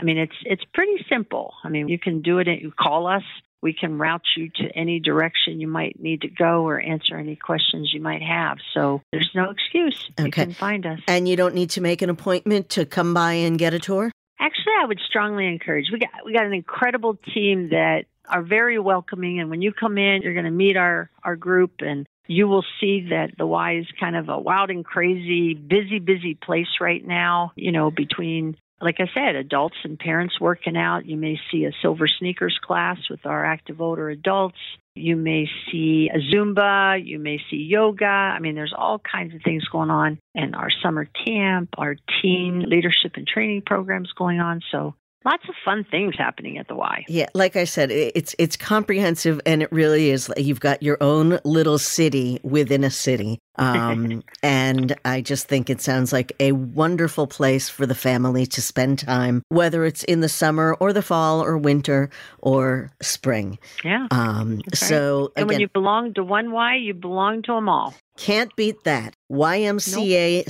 I 0.00 0.04
mean, 0.04 0.18
it's 0.18 0.36
it's 0.44 0.64
pretty 0.72 1.04
simple. 1.08 1.54
I 1.62 1.68
mean, 1.68 1.88
you 1.88 1.98
can 1.98 2.22
do 2.22 2.38
it. 2.38 2.46
You 2.48 2.72
call 2.72 3.06
us. 3.06 3.22
We 3.62 3.74
can 3.74 3.98
route 3.98 4.22
you 4.36 4.48
to 4.48 4.70
any 4.74 5.00
direction 5.00 5.60
you 5.60 5.68
might 5.68 6.00
need 6.00 6.22
to 6.22 6.28
go 6.28 6.66
or 6.66 6.80
answer 6.80 7.18
any 7.18 7.36
questions 7.36 7.92
you 7.92 8.00
might 8.00 8.22
have. 8.22 8.56
So 8.72 9.02
there's 9.12 9.30
no 9.34 9.50
excuse. 9.50 10.10
Okay. 10.18 10.24
You 10.24 10.32
can 10.32 10.54
find 10.54 10.86
us. 10.86 11.00
And 11.06 11.28
you 11.28 11.36
don't 11.36 11.54
need 11.54 11.68
to 11.70 11.82
make 11.82 12.00
an 12.00 12.08
appointment 12.08 12.70
to 12.70 12.86
come 12.86 13.12
by 13.12 13.32
and 13.32 13.58
get 13.58 13.74
a 13.74 13.78
tour? 13.78 14.10
Actually, 14.38 14.72
I 14.82 14.86
would 14.86 15.00
strongly 15.06 15.46
encourage. 15.46 15.90
We 15.92 15.98
got 15.98 16.10
we 16.24 16.32
got 16.32 16.46
an 16.46 16.54
incredible 16.54 17.18
team 17.34 17.68
that 17.70 18.06
are 18.26 18.42
very 18.42 18.78
welcoming 18.78 19.40
and 19.40 19.50
when 19.50 19.60
you 19.60 19.72
come 19.72 19.98
in, 19.98 20.22
you're 20.22 20.34
going 20.34 20.46
to 20.46 20.50
meet 20.50 20.78
our 20.78 21.10
our 21.22 21.36
group 21.36 21.72
and 21.80 22.06
you 22.26 22.46
will 22.46 22.64
see 22.80 23.08
that 23.10 23.32
the 23.36 23.46
Y 23.46 23.78
is 23.78 23.86
kind 23.98 24.14
of 24.14 24.28
a 24.28 24.38
wild 24.38 24.70
and 24.70 24.84
crazy, 24.84 25.52
busy, 25.52 25.98
busy 25.98 26.34
place 26.34 26.78
right 26.80 27.04
now, 27.04 27.52
you 27.56 27.72
know, 27.72 27.90
between 27.90 28.56
like 28.80 28.96
I 28.98 29.10
said, 29.12 29.36
adults 29.36 29.76
and 29.84 29.98
parents 29.98 30.40
working 30.40 30.76
out. 30.76 31.06
You 31.06 31.16
may 31.16 31.38
see 31.50 31.64
a 31.64 31.72
silver 31.82 32.08
sneakers 32.08 32.58
class 32.62 32.98
with 33.10 33.26
our 33.26 33.44
active 33.44 33.80
older 33.80 34.08
adults. 34.08 34.58
You 34.94 35.16
may 35.16 35.48
see 35.70 36.10
a 36.12 36.18
Zumba. 36.18 37.04
You 37.04 37.18
may 37.18 37.38
see 37.50 37.56
yoga. 37.56 38.06
I 38.06 38.38
mean, 38.40 38.54
there's 38.54 38.74
all 38.76 38.98
kinds 38.98 39.34
of 39.34 39.42
things 39.42 39.64
going 39.68 39.90
on. 39.90 40.18
And 40.34 40.56
our 40.56 40.70
summer 40.82 41.06
camp, 41.26 41.70
our 41.78 41.96
teen 42.22 42.60
leadership 42.60 43.12
and 43.14 43.26
training 43.26 43.62
programs 43.66 44.12
going 44.12 44.40
on. 44.40 44.62
So 44.70 44.94
lots 45.24 45.48
of 45.48 45.54
fun 45.64 45.84
things 45.90 46.14
happening 46.16 46.58
at 46.58 46.68
the 46.68 46.74
Y. 46.74 47.04
Yeah, 47.08 47.26
like 47.34 47.56
I 47.56 47.64
said, 47.64 47.90
it's 47.90 48.34
it's 48.38 48.56
comprehensive 48.56 49.40
and 49.46 49.62
it 49.62 49.70
really 49.72 50.10
is. 50.10 50.30
You've 50.36 50.60
got 50.60 50.82
your 50.82 50.98
own 51.00 51.38
little 51.44 51.78
city 51.78 52.40
within 52.42 52.84
a 52.84 52.90
city. 52.90 53.38
Um, 53.56 54.22
and 54.42 54.96
I 55.04 55.20
just 55.20 55.46
think 55.46 55.68
it 55.68 55.80
sounds 55.80 56.12
like 56.12 56.32
a 56.40 56.52
wonderful 56.52 57.26
place 57.26 57.68
for 57.68 57.86
the 57.86 57.94
family 57.94 58.46
to 58.46 58.62
spend 58.62 59.00
time, 59.00 59.42
whether 59.48 59.84
it's 59.84 60.04
in 60.04 60.20
the 60.20 60.28
summer 60.28 60.74
or 60.80 60.92
the 60.92 61.02
fall 61.02 61.44
or 61.44 61.58
winter 61.58 62.10
or 62.38 62.90
spring. 63.02 63.58
Yeah. 63.84 64.06
Um, 64.10 64.62
so, 64.72 65.32
and 65.36 65.48
when 65.48 65.60
you 65.60 65.68
belong 65.68 66.14
to 66.14 66.24
one 66.24 66.52
Y, 66.52 66.76
you 66.76 66.94
belong 66.94 67.42
to 67.42 67.52
them 67.52 67.68
all. 67.68 67.94
Can't 68.20 68.54
beat 68.54 68.84
that. 68.84 69.14
YMCA 69.32 70.44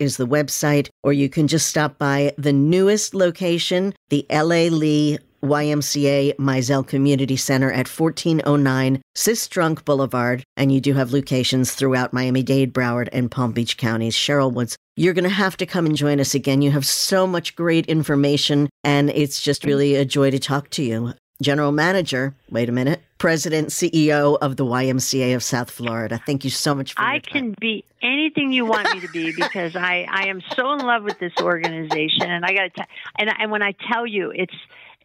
is 0.00 0.16
the 0.16 0.26
website, 0.26 0.88
or 1.04 1.12
you 1.12 1.28
can 1.28 1.46
just 1.46 1.68
stop 1.68 1.98
by 1.98 2.34
the 2.36 2.52
newest 2.52 3.14
location, 3.14 3.94
the 4.08 4.26
LA 4.28 4.66
Lee 4.74 5.18
YMCA 5.44 6.34
Mizell 6.34 6.84
Community 6.84 7.36
Center 7.36 7.70
at 7.70 7.86
1409 7.88 9.00
Sistrunk 9.16 9.84
Boulevard. 9.84 10.42
And 10.56 10.72
you 10.72 10.80
do 10.80 10.94
have 10.94 11.12
locations 11.12 11.74
throughout 11.74 12.12
Miami 12.12 12.42
Dade, 12.42 12.74
Broward, 12.74 13.08
and 13.12 13.30
Palm 13.30 13.52
Beach 13.52 13.76
counties, 13.76 14.16
Sheryl 14.16 14.52
Woods. 14.52 14.76
You're 14.96 15.14
going 15.14 15.22
to 15.22 15.30
have 15.30 15.56
to 15.58 15.66
come 15.66 15.86
and 15.86 15.94
join 15.94 16.18
us 16.18 16.34
again. 16.34 16.60
You 16.60 16.72
have 16.72 16.86
so 16.86 17.24
much 17.24 17.54
great 17.54 17.86
information, 17.86 18.68
and 18.82 19.10
it's 19.10 19.40
just 19.40 19.64
really 19.64 19.94
a 19.94 20.04
joy 20.04 20.32
to 20.32 20.40
talk 20.40 20.70
to 20.70 20.82
you. 20.82 21.14
General 21.40 21.72
Manager, 21.72 22.34
wait 22.50 22.68
a 22.68 22.72
minute, 22.72 23.00
President, 23.18 23.68
CEO 23.68 24.36
of 24.40 24.56
the 24.56 24.64
YMCA 24.64 25.34
of 25.34 25.42
South 25.42 25.70
Florida. 25.70 26.20
Thank 26.24 26.44
you 26.44 26.50
so 26.50 26.74
much 26.74 26.94
for 26.94 27.00
I 27.00 27.20
can 27.20 27.54
be 27.58 27.84
anything 28.02 28.52
you 28.52 28.66
want 28.66 28.92
me 28.94 29.00
to 29.00 29.08
be 29.08 29.32
because 29.32 29.74
I, 29.74 30.06
I 30.10 30.28
am 30.28 30.42
so 30.54 30.72
in 30.72 30.80
love 30.80 31.02
with 31.02 31.18
this 31.18 31.32
organization. 31.40 32.24
And 32.30 32.44
I 32.44 32.52
got 32.52 32.62
to 32.62 32.70
tell, 32.70 32.86
and, 33.18 33.30
and 33.38 33.50
when 33.50 33.62
I 33.62 33.74
tell 33.90 34.06
you, 34.06 34.30
it's, 34.34 34.54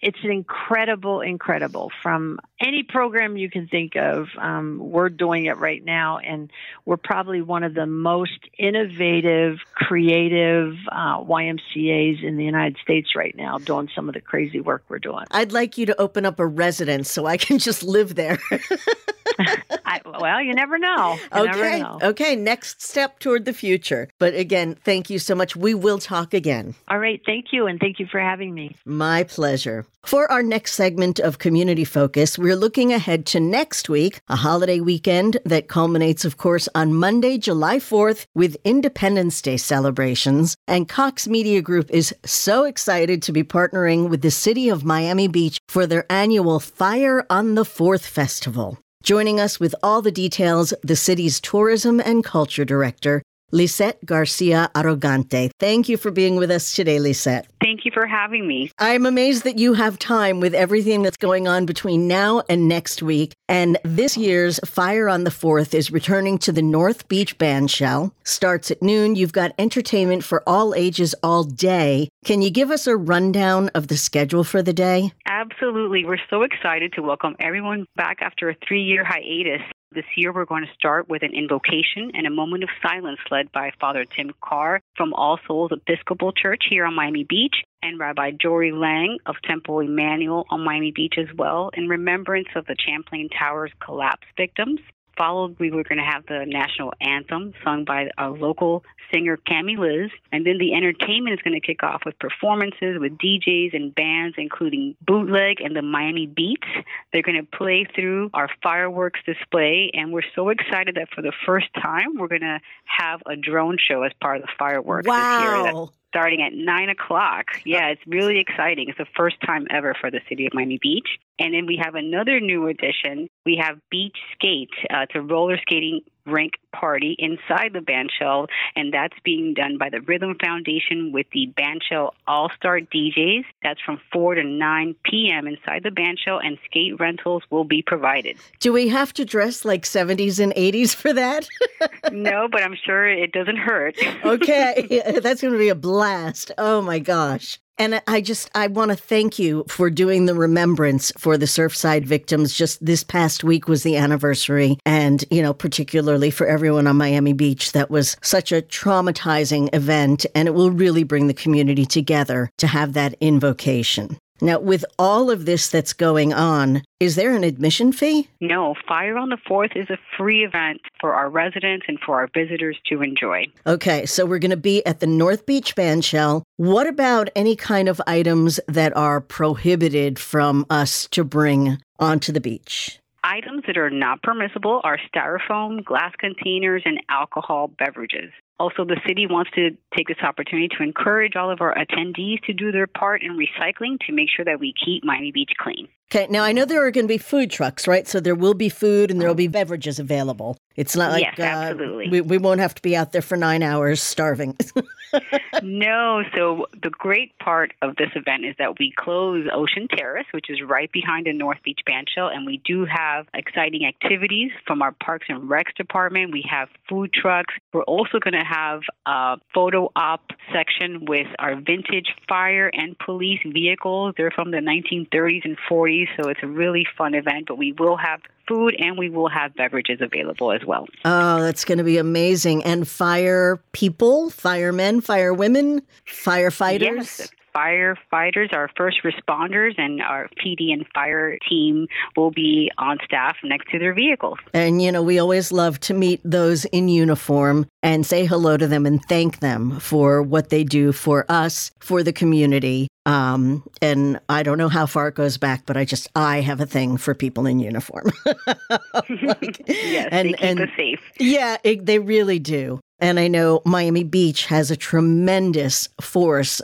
it's 0.02 0.20
incredible, 0.24 1.22
incredible 1.22 1.92
from 2.04 2.40
any 2.62 2.84
program 2.84 3.38
you 3.38 3.50
can 3.50 3.68
think 3.68 3.96
of. 3.96 4.28
Um, 4.38 4.80
we're 4.80 5.10
doing 5.10 5.46
it 5.46 5.58
right 5.58 5.84
now, 5.84 6.20
and 6.20 6.52
we're 6.86 6.98
probably 6.98 7.42
one 7.42 7.64
of 7.64 7.74
the 7.74 7.86
most 7.86 8.40
innovative, 8.58 9.60
creative 9.74 10.76
uh, 10.92 11.24
YMCA's 11.24 12.24
in 12.24 12.38
the 12.38 12.44
United 12.44 12.78
States 12.84 13.16
right 13.16 13.36
now, 13.36 13.58
doing 13.58 13.90
some 13.96 14.08
of 14.08 14.14
the 14.14 14.22
crazy 14.22 14.60
work 14.60 14.84
we're 14.90 15.00
doing. 15.00 15.26
I'd 15.32 15.52
like 15.52 15.78
you 15.78 15.86
to 15.88 16.00
open 16.00 16.26
up 16.26 16.40
a 16.40 16.46
residence 16.46 17.10
so 17.10 17.26
I 17.26 17.38
can 17.38 17.58
just 17.58 17.84
live 17.84 18.16
there. 18.16 18.38
I, 19.86 20.02
well, 20.20 20.42
you 20.42 20.54
never 20.54 20.78
know. 20.78 21.18
You 21.34 21.42
okay. 21.42 21.52
Never 21.52 21.80
know. 21.80 22.00
Okay. 22.10 22.36
Next 22.36 22.82
step 22.82 23.20
toward 23.20 23.46
the 23.46 23.54
future. 23.54 24.10
But 24.20 24.36
again, 24.36 24.76
thank 24.84 25.10
you 25.10 25.20
so 25.20 25.36
much. 25.36 25.56
We 25.56 25.74
will 25.74 26.00
talk 26.00 26.34
again. 26.34 26.76
All 26.88 27.00
right. 27.00 27.22
Thank 27.26 27.48
you. 27.52 27.68
And 27.68 27.80
thank 27.80 28.00
you 28.00 28.06
for 28.06 28.20
having 28.20 28.54
me. 28.54 28.76
My 28.86 29.24
pleasure. 29.24 29.86
For 30.06 30.32
our 30.32 30.44
next 30.44 30.74
segment 30.74 31.20
of 31.20 31.40
Community 31.40 31.84
Focus, 31.84 32.38
we're 32.38 32.56
looking 32.56 32.94
ahead 32.94 33.26
to 33.28 33.40
next 33.40 33.90
week, 33.90 34.22
a 34.28 34.36
holiday 34.36 34.80
weekend 34.80 35.38
that 35.46 35.68
culminates, 35.68 36.26
of 36.26 36.38
course, 36.38 36.70
on 36.76 36.94
Monday, 36.94 37.40
July 37.40 37.78
4th 37.78 38.28
with 38.36 38.56
Independence 38.64 39.42
Day 39.42 39.58
celebrations. 39.58 40.56
And 40.68 40.88
Cox 40.88 41.28
Media 41.28 41.60
Group 41.64 41.90
is 41.90 42.14
so 42.24 42.66
excited 42.66 43.24
to 43.24 43.32
be 43.32 43.44
partnering 43.44 44.10
with 44.10 44.22
the 44.22 44.30
city 44.30 44.70
of 44.70 44.86
Miami 44.86 45.28
Beach 45.28 45.58
for 45.68 45.88
their 45.88 46.06
annual 46.12 46.60
Fire 46.60 47.26
on 47.28 47.56
the 47.56 47.64
4th 47.64 48.06
Festival. 48.06 48.78
Joining 49.06 49.39
us 49.39 49.60
with 49.60 49.76
all 49.84 50.02
the 50.02 50.12
details, 50.12 50.74
the 50.82 50.96
city's 50.96 51.39
tourism 51.39 52.00
and 52.00 52.24
culture 52.24 52.65
director, 52.65 53.22
Lissette 53.56 54.04
Garcia 54.04 54.70
Arrogante. 54.76 55.50
Thank 55.62 55.88
you 55.88 55.96
for 55.96 56.12
being 56.12 56.36
with 56.36 56.52
us 56.52 56.76
today, 56.76 56.98
Lissette. 56.98 57.46
Thank 57.62 57.86
you 57.86 57.91
for 57.94 58.06
having 58.06 58.46
me. 58.46 58.70
I'm 58.80 59.06
amazed 59.06 59.46
that 59.46 59.58
you 59.58 59.74
have 59.74 59.98
time 59.98 60.41
with 60.41 60.54
everything 60.54 61.04
that's 61.04 61.15
going 61.15 61.48
on 61.48 61.65
between 61.65 62.06
now 62.06 62.44
and 62.50 62.68
next 62.68 63.02
week. 63.02 63.34
And 63.48 63.78
this 63.84 64.18
year's 64.18 64.60
Fire 64.65 65.08
on 65.08 65.24
the 65.24 65.30
4th 65.30 65.74
is 65.74 65.89
returning 65.89 66.38
to 66.39 66.52
the 66.52 66.62
North 66.62 67.08
Beach 67.08 67.38
Bandshell. 67.38 68.12
Starts 68.26 68.72
at 68.72 68.82
noon. 68.82 69.15
You've 69.15 69.32
got 69.32 69.54
entertainment 69.58 70.26
for 70.26 70.44
all 70.46 70.76
ages 70.76 71.15
all 71.24 71.46
day. 71.46 72.10
Can 72.26 72.41
you 72.41 72.52
give 72.52 72.72
us 72.72 72.88
a 72.88 72.98
rundown 72.98 73.70
of 73.70 73.88
the 73.88 73.96
schedule 73.96 74.44
for 74.44 74.62
the 74.62 74.74
day? 74.74 75.13
Absolutely. 75.28 76.04
We're 76.04 76.18
so 76.30 76.41
excited 76.41 76.91
to 76.94 77.02
welcome 77.02 77.38
everyone 77.39 77.86
back 77.96 78.18
after 78.22 78.50
a 78.50 78.56
three 78.68 78.84
year 78.84 79.06
hiatus. 79.06 79.62
This 79.91 80.06
year, 80.17 80.34
we're 80.34 80.45
going 80.45 80.65
to 80.65 80.74
start 80.74 81.08
with 81.08 81.21
an 81.24 81.34
invocation 81.34 82.12
and 82.15 82.26
a 82.26 82.32
moment 82.32 82.63
of 82.63 82.69
silence 82.82 83.19
led 83.30 83.52
by 83.52 83.71
Father 83.80 84.04
Tim 84.04 84.32
Carr 84.41 84.82
from 84.98 85.13
All 85.13 85.39
Souls 85.48 85.71
Episcopal 85.71 86.34
Church 86.34 86.63
here 86.69 86.86
on 86.86 86.95
Miami 86.95 87.24
Beach 87.24 87.56
and 87.82 88.00
Rabbi 88.00 88.32
Jory 88.32 88.71
Lang 88.71 89.19
of 89.26 89.36
Temple 89.43 89.80
Emmanuel 89.80 90.45
on 90.50 90.65
Miami 90.65 90.91
Beach 90.91 91.15
as 91.17 91.28
well, 91.38 91.69
in 91.76 91.88
remembrance 91.88 92.50
of 92.56 92.65
the 92.65 92.76
Champlain 92.80 93.30
Towers 93.30 93.71
collapse 93.80 94.28
victims 94.36 94.80
followed, 95.17 95.58
we 95.60 95.71
were 95.71 95.84
going 95.84 95.97
to 95.97 96.04
have 96.04 96.25
the 96.25 96.45
national 96.45 96.93
anthem 97.01 97.54
sung 97.63 97.86
by 97.86 98.10
a 98.17 98.30
local 98.30 98.84
singer, 99.13 99.38
Cami 99.38 99.78
Liz. 99.78 100.12
And 100.32 100.45
then 100.45 100.58
the 100.58 100.73
entertainment 100.73 101.34
is 101.34 101.41
going 101.41 101.60
to 101.60 101.65
kick 101.65 101.84
off 101.84 102.04
with 102.06 102.17
performances 102.19 102.97
with 102.99 103.17
DJs 103.17 103.75
and 103.75 103.93
bands, 103.93 104.36
including 104.38 104.95
Bootleg 105.06 105.62
and 105.62 105.75
the 105.75 105.82
Miami 105.82 106.28
Beats. 106.28 106.67
They're 107.13 107.21
going 107.21 107.38
to 107.38 107.58
play 107.58 107.86
through 107.95 108.30
our 108.34 108.49
fireworks 108.62 109.19
display. 109.25 109.91
And 109.93 110.12
we're 110.12 110.23
so 110.36 110.49
excited 110.49 110.95
that 110.95 111.10
for 111.13 111.21
the 111.21 111.34
first 111.45 111.67
time, 111.73 112.17
we're 112.17 112.28
going 112.28 112.41
to 112.41 112.60
have 112.86 113.21
a 113.25 113.36
drone 113.36 113.78
show 113.80 114.04
as 114.04 114.12
part 114.21 114.38
of 114.38 114.43
the 114.43 114.49
fireworks 114.58 115.08
wow. 115.08 115.63
this 115.63 115.73
year 115.73 115.88
starting 116.15 116.41
at 116.41 116.54
9 116.54 116.89
o'clock. 116.89 117.47
Yeah, 117.65 117.89
it's 117.89 118.01
really 118.08 118.39
exciting. 118.39 118.88
It's 118.88 118.97
the 118.97 119.06
first 119.17 119.36
time 119.45 119.67
ever 119.69 119.93
for 119.99 120.10
the 120.10 120.21
city 120.30 120.45
of 120.45 120.54
Miami 120.54 120.80
Beach. 120.82 121.19
And 121.39 121.54
then 121.54 121.65
we 121.65 121.80
have 121.84 121.95
another 121.95 122.39
new 122.39 122.67
addition. 122.67 123.28
We 123.45 123.62
have 123.62 123.78
Beach 123.89 124.17
Skate. 124.34 124.69
Uh, 124.89 125.00
it's 125.02 125.15
a 125.15 125.21
roller 125.21 125.58
skating 125.62 126.02
rink 126.26 126.54
party 126.71 127.15
inside 127.19 127.71
the 127.74 127.80
bandshell, 127.80 128.48
and 128.76 128.93
that's 128.93 129.15
being 129.24 129.54
done 129.54 129.78
by 129.78 129.89
the 129.89 130.02
Rhythm 130.02 130.36
Foundation 130.43 131.12
with 131.12 131.28
the 131.32 131.54
bandshell 131.58 132.12
All 132.28 132.50
Star 132.56 132.80
DJs. 132.80 133.45
That's 133.63 133.80
from 133.82 134.00
4 134.12 134.36
to 134.36 134.43
9 134.43 134.95
p.m. 135.04 135.48
inside 135.48 135.84
the 135.84 135.89
bandshell, 135.89 136.43
and 136.43 136.58
skate 136.65 137.00
rentals 137.00 137.43
will 137.50 137.63
be 137.63 137.82
provided. 137.82 138.38
Do 138.60 138.74
we 138.74 138.89
have 138.89 139.13
to 139.13 139.26
dress 139.26 139.65
like 139.65 139.84
70s 139.84 140.39
and 140.39 140.54
80s 140.54 140.95
for 140.95 141.13
that? 141.13 141.48
no, 142.12 142.48
but 142.52 142.62
I'm 142.62 142.76
sure 142.76 143.08
it 143.08 143.32
doesn't 143.32 143.58
hurt. 143.58 143.98
okay, 144.24 145.02
that's 145.21 145.41
going 145.41 145.54
to 145.54 145.60
be 145.60 145.69
a 145.69 145.76
blast. 145.76 146.52
Oh 146.58 146.82
my 146.82 147.00
gosh. 147.00 147.60
And 147.78 148.02
I 148.08 148.22
just, 148.22 148.50
I 148.56 148.68
want 148.68 148.92
to 148.92 148.98
thank 148.98 149.38
you 149.38 149.66
for 149.68 149.90
doing 149.90 150.26
the 150.26 150.34
remembrance 150.34 151.12
for 151.18 151.38
the 151.38 151.46
Surfside 151.46 152.06
victims. 152.06 152.54
Just 152.54 152.84
this 152.84 153.04
past 153.04 153.44
week 153.44 153.68
was 153.68 153.84
the 153.84 153.98
anniversary. 153.98 154.78
And, 154.86 155.24
you 155.30 155.42
know, 155.42 155.54
particularly 155.54 156.32
for 156.32 156.48
everyone 156.48 156.88
on 156.88 156.96
Miami 156.96 157.34
Beach, 157.34 157.74
that 157.74 157.90
was 157.90 158.16
such 158.22 158.52
a 158.52 158.62
traumatizing 158.62 159.74
event. 159.74 160.26
And 160.34 160.48
it 160.48 160.54
will 160.54 160.72
really 160.72 161.04
bring 161.04 161.28
the 161.28 161.34
community 161.34 161.86
together 161.86 162.50
to 162.58 162.68
have 162.68 162.94
that 162.94 163.16
invocation. 163.20 164.18
Now, 164.41 164.60
with 164.60 164.84
all 165.00 165.32
of 165.32 165.45
this 165.45 165.69
that's 165.69 165.93
going 165.93 166.34
on, 166.34 166.84
is 167.00 167.15
there 167.15 167.34
an 167.34 167.43
admission 167.43 167.93
fee? 167.93 168.28
No, 168.41 168.76
Fire 168.88 169.17
on 169.17 169.30
the 169.30 169.38
4th 169.50 169.76
is 169.78 169.89
a 169.89 169.98
free 170.17 170.43
event 170.43 170.82
for 171.00 171.13
our 171.13 171.30
residents 171.30 171.86
and 171.88 171.98
for 172.00 172.19
our 172.19 172.30
visitors 172.34 172.78
to 172.88 173.02
enjoy. 173.02 173.45
Okay, 173.65 174.06
so 174.06 174.26
we're 174.26 174.39
going 174.39 174.52
to 174.52 174.58
be 174.58 174.86
at 174.86 175.00
the 175.00 175.08
North 175.08 175.45
Beach 175.45 175.76
Bandshell. 175.76 176.43
What 176.58 176.88
about 176.88 177.30
any 177.36 177.56
kind 177.56 177.88
of 177.88 178.02
items 178.06 178.60
that 178.67 178.95
are 178.98 179.21
prohibited 179.21 180.19
from 180.19 180.65
us 180.69 181.08
to 181.12 181.24
bring 181.24 181.82
onto 182.00 182.34
the 182.34 182.41
beach? 182.41 183.00
Items 183.24 183.63
that 183.65 183.78
are 183.78 183.89
not 183.89 184.21
permissible 184.21 184.82
are 184.84 185.00
styrofoam, 185.12 185.84
glass 185.84 186.13
containers, 186.19 186.84
and 186.86 187.02
alcohol 187.10 187.71
beverages. 187.80 188.32
Also, 188.58 188.86
the 188.86 189.00
city 189.06 189.28
wants 189.28 189.52
to 189.56 189.72
take 189.96 190.08
this 190.08 190.18
opportunity 190.24 190.70
to 190.78 190.84
encourage 190.84 191.36
all 191.36 191.52
of 191.52 191.60
our 191.60 191.76
attendees 191.76 192.41
to 192.44 192.54
do 192.54 192.72
their 192.72 192.88
part 192.88 193.22
in 193.22 193.38
recycling 193.38 194.00
to 194.08 194.13
make 194.13 194.30
sure 194.34 194.46
that 194.46 194.60
we 194.60 194.74
keep 194.74 195.04
Miami 195.04 195.32
Beach 195.32 195.52
clean. 195.58 195.89
Okay, 196.12 196.28
now 196.30 196.44
I 196.44 196.52
know 196.52 196.65
there 196.65 196.86
are 196.86 196.91
going 196.91 197.06
to 197.06 197.13
be 197.13 197.18
food 197.18 197.50
trucks, 197.50 197.88
right? 197.88 198.08
So 198.08 198.20
there 198.20 198.36
will 198.36 198.54
be 198.54 198.70
food 198.70 199.10
and 199.10 199.20
there 199.20 199.28
will 199.28 199.36
be 199.36 199.48
beverages 199.48 199.98
available. 199.98 200.56
It's 200.76 200.96
not 200.96 201.12
like 201.12 201.24
yes, 201.24 201.39
absolutely. 201.39 202.08
Uh, 202.08 202.12
we, 202.12 202.22
we 202.22 202.38
won't 202.38 202.60
have 202.60 202.76
to 202.76 202.82
be 202.82 202.96
out 202.96 203.12
there 203.12 203.22
for 203.22 203.38
nine 203.38 203.63
hours 203.63 204.02
starving. 204.02 204.58
no, 205.63 206.22
so 206.36 206.68
the 206.84 206.89
great 206.89 207.38
part 207.39 207.74
of 207.82 207.96
this 207.96 208.10
event 208.15 208.46
is 208.46 208.56
that 208.60 208.78
we 208.78 208.94
close 208.98 209.48
Ocean 209.54 209.88
Terrace, 209.88 210.26
which 210.32 210.50
is 210.50 210.62
right 210.62 210.91
behind 210.91 211.28
the 211.28 211.34
North 211.34 211.60
Beach 211.63 211.80
Bandshell, 211.88 212.34
and 212.34 212.46
we 212.46 212.62
do 212.65 212.86
have 212.86 213.26
exciting 213.34 213.86
activities 213.86 214.52
from 214.68 214.82
our 214.82 214.91
Parks 214.91 215.28
and 215.30 215.50
Recs 215.50 215.74
department. 215.78 216.34
We 216.34 216.46
have 216.50 216.68
food 216.89 217.13
trucks. 217.13 217.54
We're 217.74 217.84
also 217.84 218.20
going 218.20 218.34
to 218.34 218.46
have 218.46 218.82
a 219.06 219.38
photo 219.54 219.91
op 219.96 220.32
section 220.52 221.06
with 221.06 221.28
our 221.39 221.56
vintage 221.56 222.13
fire 222.28 222.70
and 222.74 222.98
police 223.00 223.39
vehicles. 223.46 224.13
They're 224.18 224.32
from 224.32 224.52
the 224.52 224.58
1930s 224.58 225.46
and 225.46 225.58
40s, 225.70 225.95
so 226.16 226.30
it's 226.30 226.42
a 226.44 226.48
really 226.48 226.86
fun 226.98 227.14
event, 227.14 227.48
but 227.48 227.58
we 227.58 227.72
will 227.74 227.98
have 227.98 228.22
food 228.48 228.76
and 228.78 228.98
we 228.98 229.10
will 229.10 229.30
have 229.30 229.56
beverages 229.56 230.00
available 230.02 230.52
as 230.52 230.64
well. 230.66 230.88
Oh, 231.04 231.42
that's 231.42 231.66
going 231.66 231.78
to 231.80 231.84
be 231.84 231.98
amazing. 231.98 232.64
And 232.64 232.88
fire 232.88 233.62
people, 233.72 234.30
firemen, 234.30 235.02
firewomen, 235.02 235.82
firefighters? 236.08 237.20
Yes 237.20 237.32
firefighters, 237.56 238.54
our 238.54 238.70
first 238.76 238.98
responders, 239.04 239.74
and 239.78 240.02
our 240.02 240.30
PD 240.44 240.74
and 240.74 240.86
fire 240.94 241.38
team 241.50 241.88
will 242.15 242.32
be 242.32 242.72
on 242.78 242.98
staff 243.06 243.38
next 243.44 243.72
to 243.72 243.80
their 243.80 243.94
vehicles. 243.94 244.38
And, 244.54 244.82
you 244.82 244.91
know, 244.91 245.02
we 245.02 245.20
always 245.20 245.52
love 245.52 245.80
to 245.82 245.94
meet 245.94 246.22
those 246.24 246.65
in 246.65 246.89
uniform 246.89 247.65
and 247.82 248.06
say 248.06 248.26
hello 248.26 248.58
to 248.58 248.68
them 248.68 248.86
and 248.86 249.04
thank 249.06 249.39
them 249.39 249.80
for 249.80 250.22
what 250.22 250.50
they 250.50 250.63
do 250.63 250.91
for 250.91 251.26
us, 251.30 251.72
for 251.80 252.04
the 252.04 252.13
community. 252.13 252.88
Um, 253.06 253.63
and 253.82 254.20
I 254.30 254.41
don't 254.44 254.58
know 254.58 254.70
how 254.70 254.88
far 254.88 255.08
it 255.10 255.15
goes 255.15 255.38
back, 255.38 255.65
but 255.65 255.78
I 255.78 255.86
just, 255.86 256.10
I 256.15 256.41
have 256.41 256.60
a 256.60 256.65
thing 256.65 256.98
for 256.98 257.13
people 257.13 257.46
in 257.46 257.60
uniform. 257.60 258.12
like, 258.26 259.62
yes, 259.68 260.10
and, 260.12 260.30
they 260.30 260.34
keep 260.34 260.41
and, 260.41 260.60
us 260.62 260.70
safe. 260.76 261.00
Yeah, 261.20 261.58
it, 261.63 261.86
they 261.86 262.00
really 262.00 262.39
do. 262.39 262.80
And 263.00 263.20
I 263.20 263.28
know 263.28 263.62
Miami 263.65 264.04
Beach 264.04 264.46
has 264.46 264.72
a 264.72 264.78
tremendous 264.78 265.89
force 266.02 266.62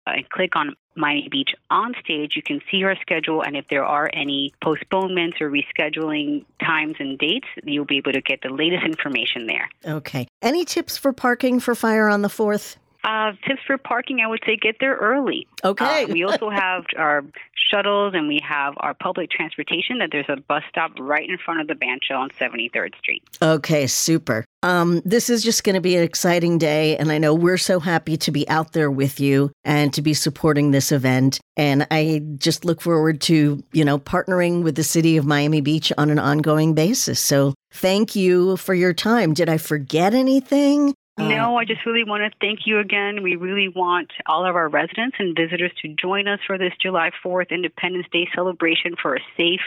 uh, 0.06 0.10
and 0.10 0.28
click 0.30 0.56
on 0.56 0.76
Miami 0.94 1.28
Beach 1.30 1.50
on 1.70 1.94
stage, 2.02 2.32
you 2.36 2.42
can 2.42 2.60
see 2.70 2.82
our 2.84 2.96
schedule, 3.00 3.42
and 3.42 3.56
if 3.56 3.66
there 3.68 3.84
are 3.84 4.10
any 4.12 4.54
postponements 4.62 5.38
or 5.40 5.50
rescheduling 5.50 6.44
times 6.60 6.96
and 6.98 7.18
dates, 7.18 7.48
you'll 7.64 7.84
be 7.84 7.98
able 7.98 8.12
to 8.12 8.22
get 8.22 8.40
the 8.42 8.48
latest 8.48 8.84
information 8.84 9.46
there. 9.46 9.68
Okay. 9.84 10.26
Any 10.40 10.64
tips 10.64 10.96
for 10.96 11.12
parking 11.12 11.60
for 11.60 11.74
Fire 11.74 12.08
on 12.08 12.22
the 12.22 12.28
4th? 12.28 12.76
Uh, 13.06 13.30
tips 13.46 13.60
for 13.64 13.78
parking, 13.78 14.20
I 14.20 14.26
would 14.26 14.42
say 14.44 14.56
get 14.56 14.78
there 14.80 14.96
early. 14.96 15.46
Okay. 15.62 16.04
Uh, 16.04 16.08
we 16.08 16.24
also 16.24 16.50
have 16.50 16.84
our 16.96 17.22
shuttles 17.70 18.14
and 18.16 18.26
we 18.26 18.40
have 18.42 18.74
our 18.78 18.94
public 18.94 19.30
transportation 19.30 19.98
that 19.98 20.08
there's 20.10 20.28
a 20.28 20.36
bus 20.36 20.64
stop 20.68 20.90
right 20.98 21.28
in 21.28 21.38
front 21.38 21.60
of 21.60 21.68
the 21.68 21.74
Bandshell 21.74 22.18
on 22.18 22.30
73rd 22.30 22.96
Street. 22.98 23.22
Okay, 23.40 23.86
super. 23.86 24.44
Um, 24.64 25.02
this 25.04 25.30
is 25.30 25.44
just 25.44 25.62
going 25.62 25.76
to 25.76 25.80
be 25.80 25.94
an 25.94 26.02
exciting 26.02 26.58
day. 26.58 26.96
And 26.96 27.12
I 27.12 27.18
know 27.18 27.32
we're 27.32 27.58
so 27.58 27.78
happy 27.78 28.16
to 28.16 28.32
be 28.32 28.48
out 28.48 28.72
there 28.72 28.90
with 28.90 29.20
you 29.20 29.52
and 29.64 29.94
to 29.94 30.02
be 30.02 30.12
supporting 30.12 30.72
this 30.72 30.90
event. 30.90 31.38
And 31.56 31.86
I 31.92 32.22
just 32.38 32.64
look 32.64 32.80
forward 32.80 33.20
to, 33.22 33.62
you 33.72 33.84
know, 33.84 34.00
partnering 34.00 34.64
with 34.64 34.74
the 34.74 34.82
city 34.82 35.16
of 35.16 35.24
Miami 35.24 35.60
Beach 35.60 35.92
on 35.96 36.10
an 36.10 36.18
ongoing 36.18 36.74
basis. 36.74 37.20
So 37.20 37.54
thank 37.72 38.16
you 38.16 38.56
for 38.56 38.74
your 38.74 38.92
time. 38.92 39.32
Did 39.32 39.48
I 39.48 39.58
forget 39.58 40.12
anything? 40.12 40.92
Um, 41.18 41.28
no, 41.28 41.56
I 41.56 41.64
just 41.64 41.84
really 41.86 42.04
want 42.04 42.30
to 42.30 42.38
thank 42.40 42.60
you 42.66 42.78
again. 42.78 43.22
We 43.22 43.36
really 43.36 43.68
want 43.68 44.10
all 44.26 44.46
of 44.46 44.54
our 44.54 44.68
residents 44.68 45.16
and 45.18 45.36
visitors 45.36 45.72
to 45.82 45.88
join 45.88 46.28
us 46.28 46.40
for 46.46 46.58
this 46.58 46.72
July 46.80 47.10
4th 47.24 47.50
Independence 47.50 48.06
Day 48.12 48.28
celebration 48.34 48.94
for 49.00 49.14
a 49.16 49.20
safe, 49.36 49.60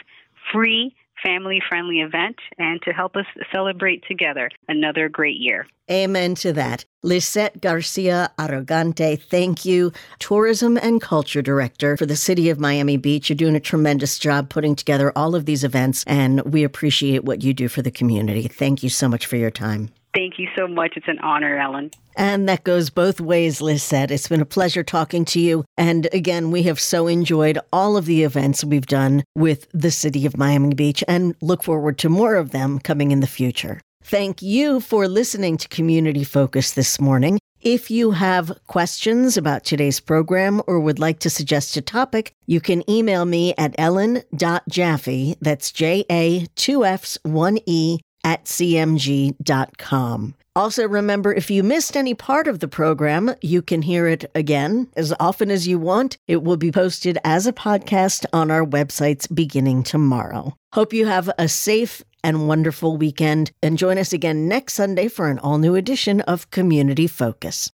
free, 0.52 0.96
family 1.24 1.62
friendly 1.68 2.02
event 2.02 2.38
and 2.58 2.82
to 2.84 2.92
help 2.92 3.16
us 3.16 3.26
celebrate 3.52 4.04
together 4.08 4.50
another 4.68 5.10
great 5.10 5.38
year. 5.38 5.68
Amen 5.90 6.36
to 6.36 6.54
that. 6.54 6.86
Lissette 7.04 7.62
Garcia 7.62 8.32
Arrogante, 8.38 9.20
thank 9.22 9.66
you. 9.66 9.92
Tourism 10.20 10.78
and 10.78 11.02
Culture 11.02 11.42
Director 11.42 11.98
for 11.98 12.06
the 12.06 12.16
City 12.16 12.50
of 12.50 12.60
Miami 12.60 12.98
Beach. 12.98 13.30
You're 13.30 13.38
doing 13.38 13.56
a 13.56 13.60
tremendous 13.60 14.20
job 14.20 14.50
putting 14.50 14.76
together 14.76 15.12
all 15.16 15.36
of 15.36 15.46
these 15.46 15.64
events, 15.64 16.04
and 16.06 16.42
we 16.42 16.64
appreciate 16.64 17.24
what 17.24 17.44
you 17.44 17.54
do 17.54 17.68
for 17.68 17.82
the 17.82 17.92
community. 17.92 18.48
Thank 18.48 18.84
you 18.84 18.90
so 18.90 19.08
much 19.08 19.26
for 19.26 19.38
your 19.38 19.52
time. 19.52 19.90
Thank 20.14 20.40
you 20.40 20.48
so 20.58 20.68
much. 20.68 20.94
It's 20.96 21.08
an 21.08 21.20
honor, 21.20 21.58
Ellen. 21.58 21.92
And 22.16 22.50
that 22.50 22.64
goes 22.64 22.90
both 22.90 23.22
ways, 23.22 23.60
Lissette. 23.60 24.12
It's 24.12 24.28
been 24.28 24.42
a 24.42 24.46
pleasure 24.46 24.84
talking 24.84 25.24
to 25.26 25.40
you. 25.40 25.64
And 25.78 26.08
again, 26.12 26.52
we 26.52 26.64
have 26.64 26.80
so 26.80 27.08
enjoyed 27.08 27.60
all 27.72 27.96
of 27.96 28.06
the 28.06 28.24
events 28.24 28.64
we've 28.64 28.88
done 28.88 29.24
with 29.36 29.68
the 29.72 29.92
city 29.92 30.26
of 30.26 30.38
Miami 30.38 30.74
Beach 30.74 31.04
and 31.08 31.36
look 31.42 31.64
forward 31.64 31.98
to 32.00 32.10
more 32.10 32.36
of 32.36 32.52
them 32.52 32.80
coming 32.80 33.12
in 33.12 33.20
the 33.20 33.28
future. 33.28 33.80
Thank 34.04 34.42
you 34.42 34.80
for 34.80 35.08
listening 35.08 35.58
to 35.58 35.68
Community 35.68 36.24
Focus 36.24 36.72
this 36.72 37.00
morning. 37.00 37.40
If 37.62 37.92
you 37.92 38.12
have 38.12 38.58
questions 38.68 39.36
about 39.36 39.66
today's 39.66 40.00
program 40.00 40.62
or 40.66 40.80
would 40.80 40.98
like 40.98 41.20
to 41.20 41.30
suggest 41.30 41.76
a 41.76 41.82
topic, 41.82 42.32
you 42.48 42.62
can 42.62 42.90
email 42.90 43.26
me 43.26 43.54
at 43.58 43.76
ellen.jaffe, 43.78 45.36
that's 45.42 45.72
J 45.72 46.06
A 46.10 46.48
2 46.56 46.86
F's 46.86 47.18
1 47.24 47.60
E, 47.66 48.00
at 48.30 48.46
cmg.com. 48.46 50.36
Also, 50.56 50.88
remember 50.88 51.34
if 51.34 51.50
you 51.50 51.64
missed 51.64 51.98
any 51.98 52.14
part 52.14 52.48
of 52.48 52.60
the 52.60 52.68
program, 52.68 53.34
you 53.42 53.62
can 53.62 53.82
hear 53.82 54.08
it 54.08 54.30
again 54.36 54.88
as 54.96 55.14
often 55.20 55.50
as 55.50 55.68
you 55.68 55.80
want. 55.80 56.18
It 56.28 56.44
will 56.44 56.58
be 56.58 56.72
posted 56.72 57.18
as 57.24 57.48
a 57.48 57.54
podcast 57.54 58.26
on 58.34 58.52
our 58.52 58.66
websites 58.66 59.34
beginning 59.34 59.84
tomorrow. 59.84 60.54
Hope 60.74 60.94
you 60.94 61.08
have 61.08 61.30
a 61.40 61.48
safe 61.48 62.04
and 62.24 62.48
wonderful 62.48 62.98
weekend 62.98 63.52
and 63.64 63.78
join 63.78 63.98
us 63.98 64.14
again 64.14 64.48
next 64.48 64.74
Sunday 64.74 65.08
for 65.08 65.30
an 65.30 65.40
all 65.40 65.58
new 65.58 65.74
edition 65.74 66.22
of 66.22 66.52
Community 66.52 67.08
Focus. 67.08 67.72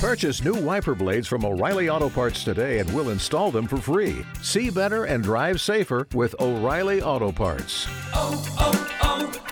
Purchase 0.00 0.42
new 0.42 0.54
wiper 0.54 0.96
blades 0.96 1.28
from 1.28 1.44
O'Reilly 1.44 1.88
Auto 1.88 2.10
Parts 2.10 2.42
today 2.44 2.80
and 2.80 2.92
we'll 2.92 3.10
install 3.10 3.50
them 3.52 3.68
for 3.68 3.76
free. 3.76 4.26
See 4.42 4.68
better 4.68 5.04
and 5.04 5.22
drive 5.22 5.60
safer 5.60 6.08
with 6.12 6.34
O'Reilly 6.40 7.00
Auto 7.00 7.30
Parts. 7.30 7.86
Oh, 8.12 8.44
oh. 8.58 9.01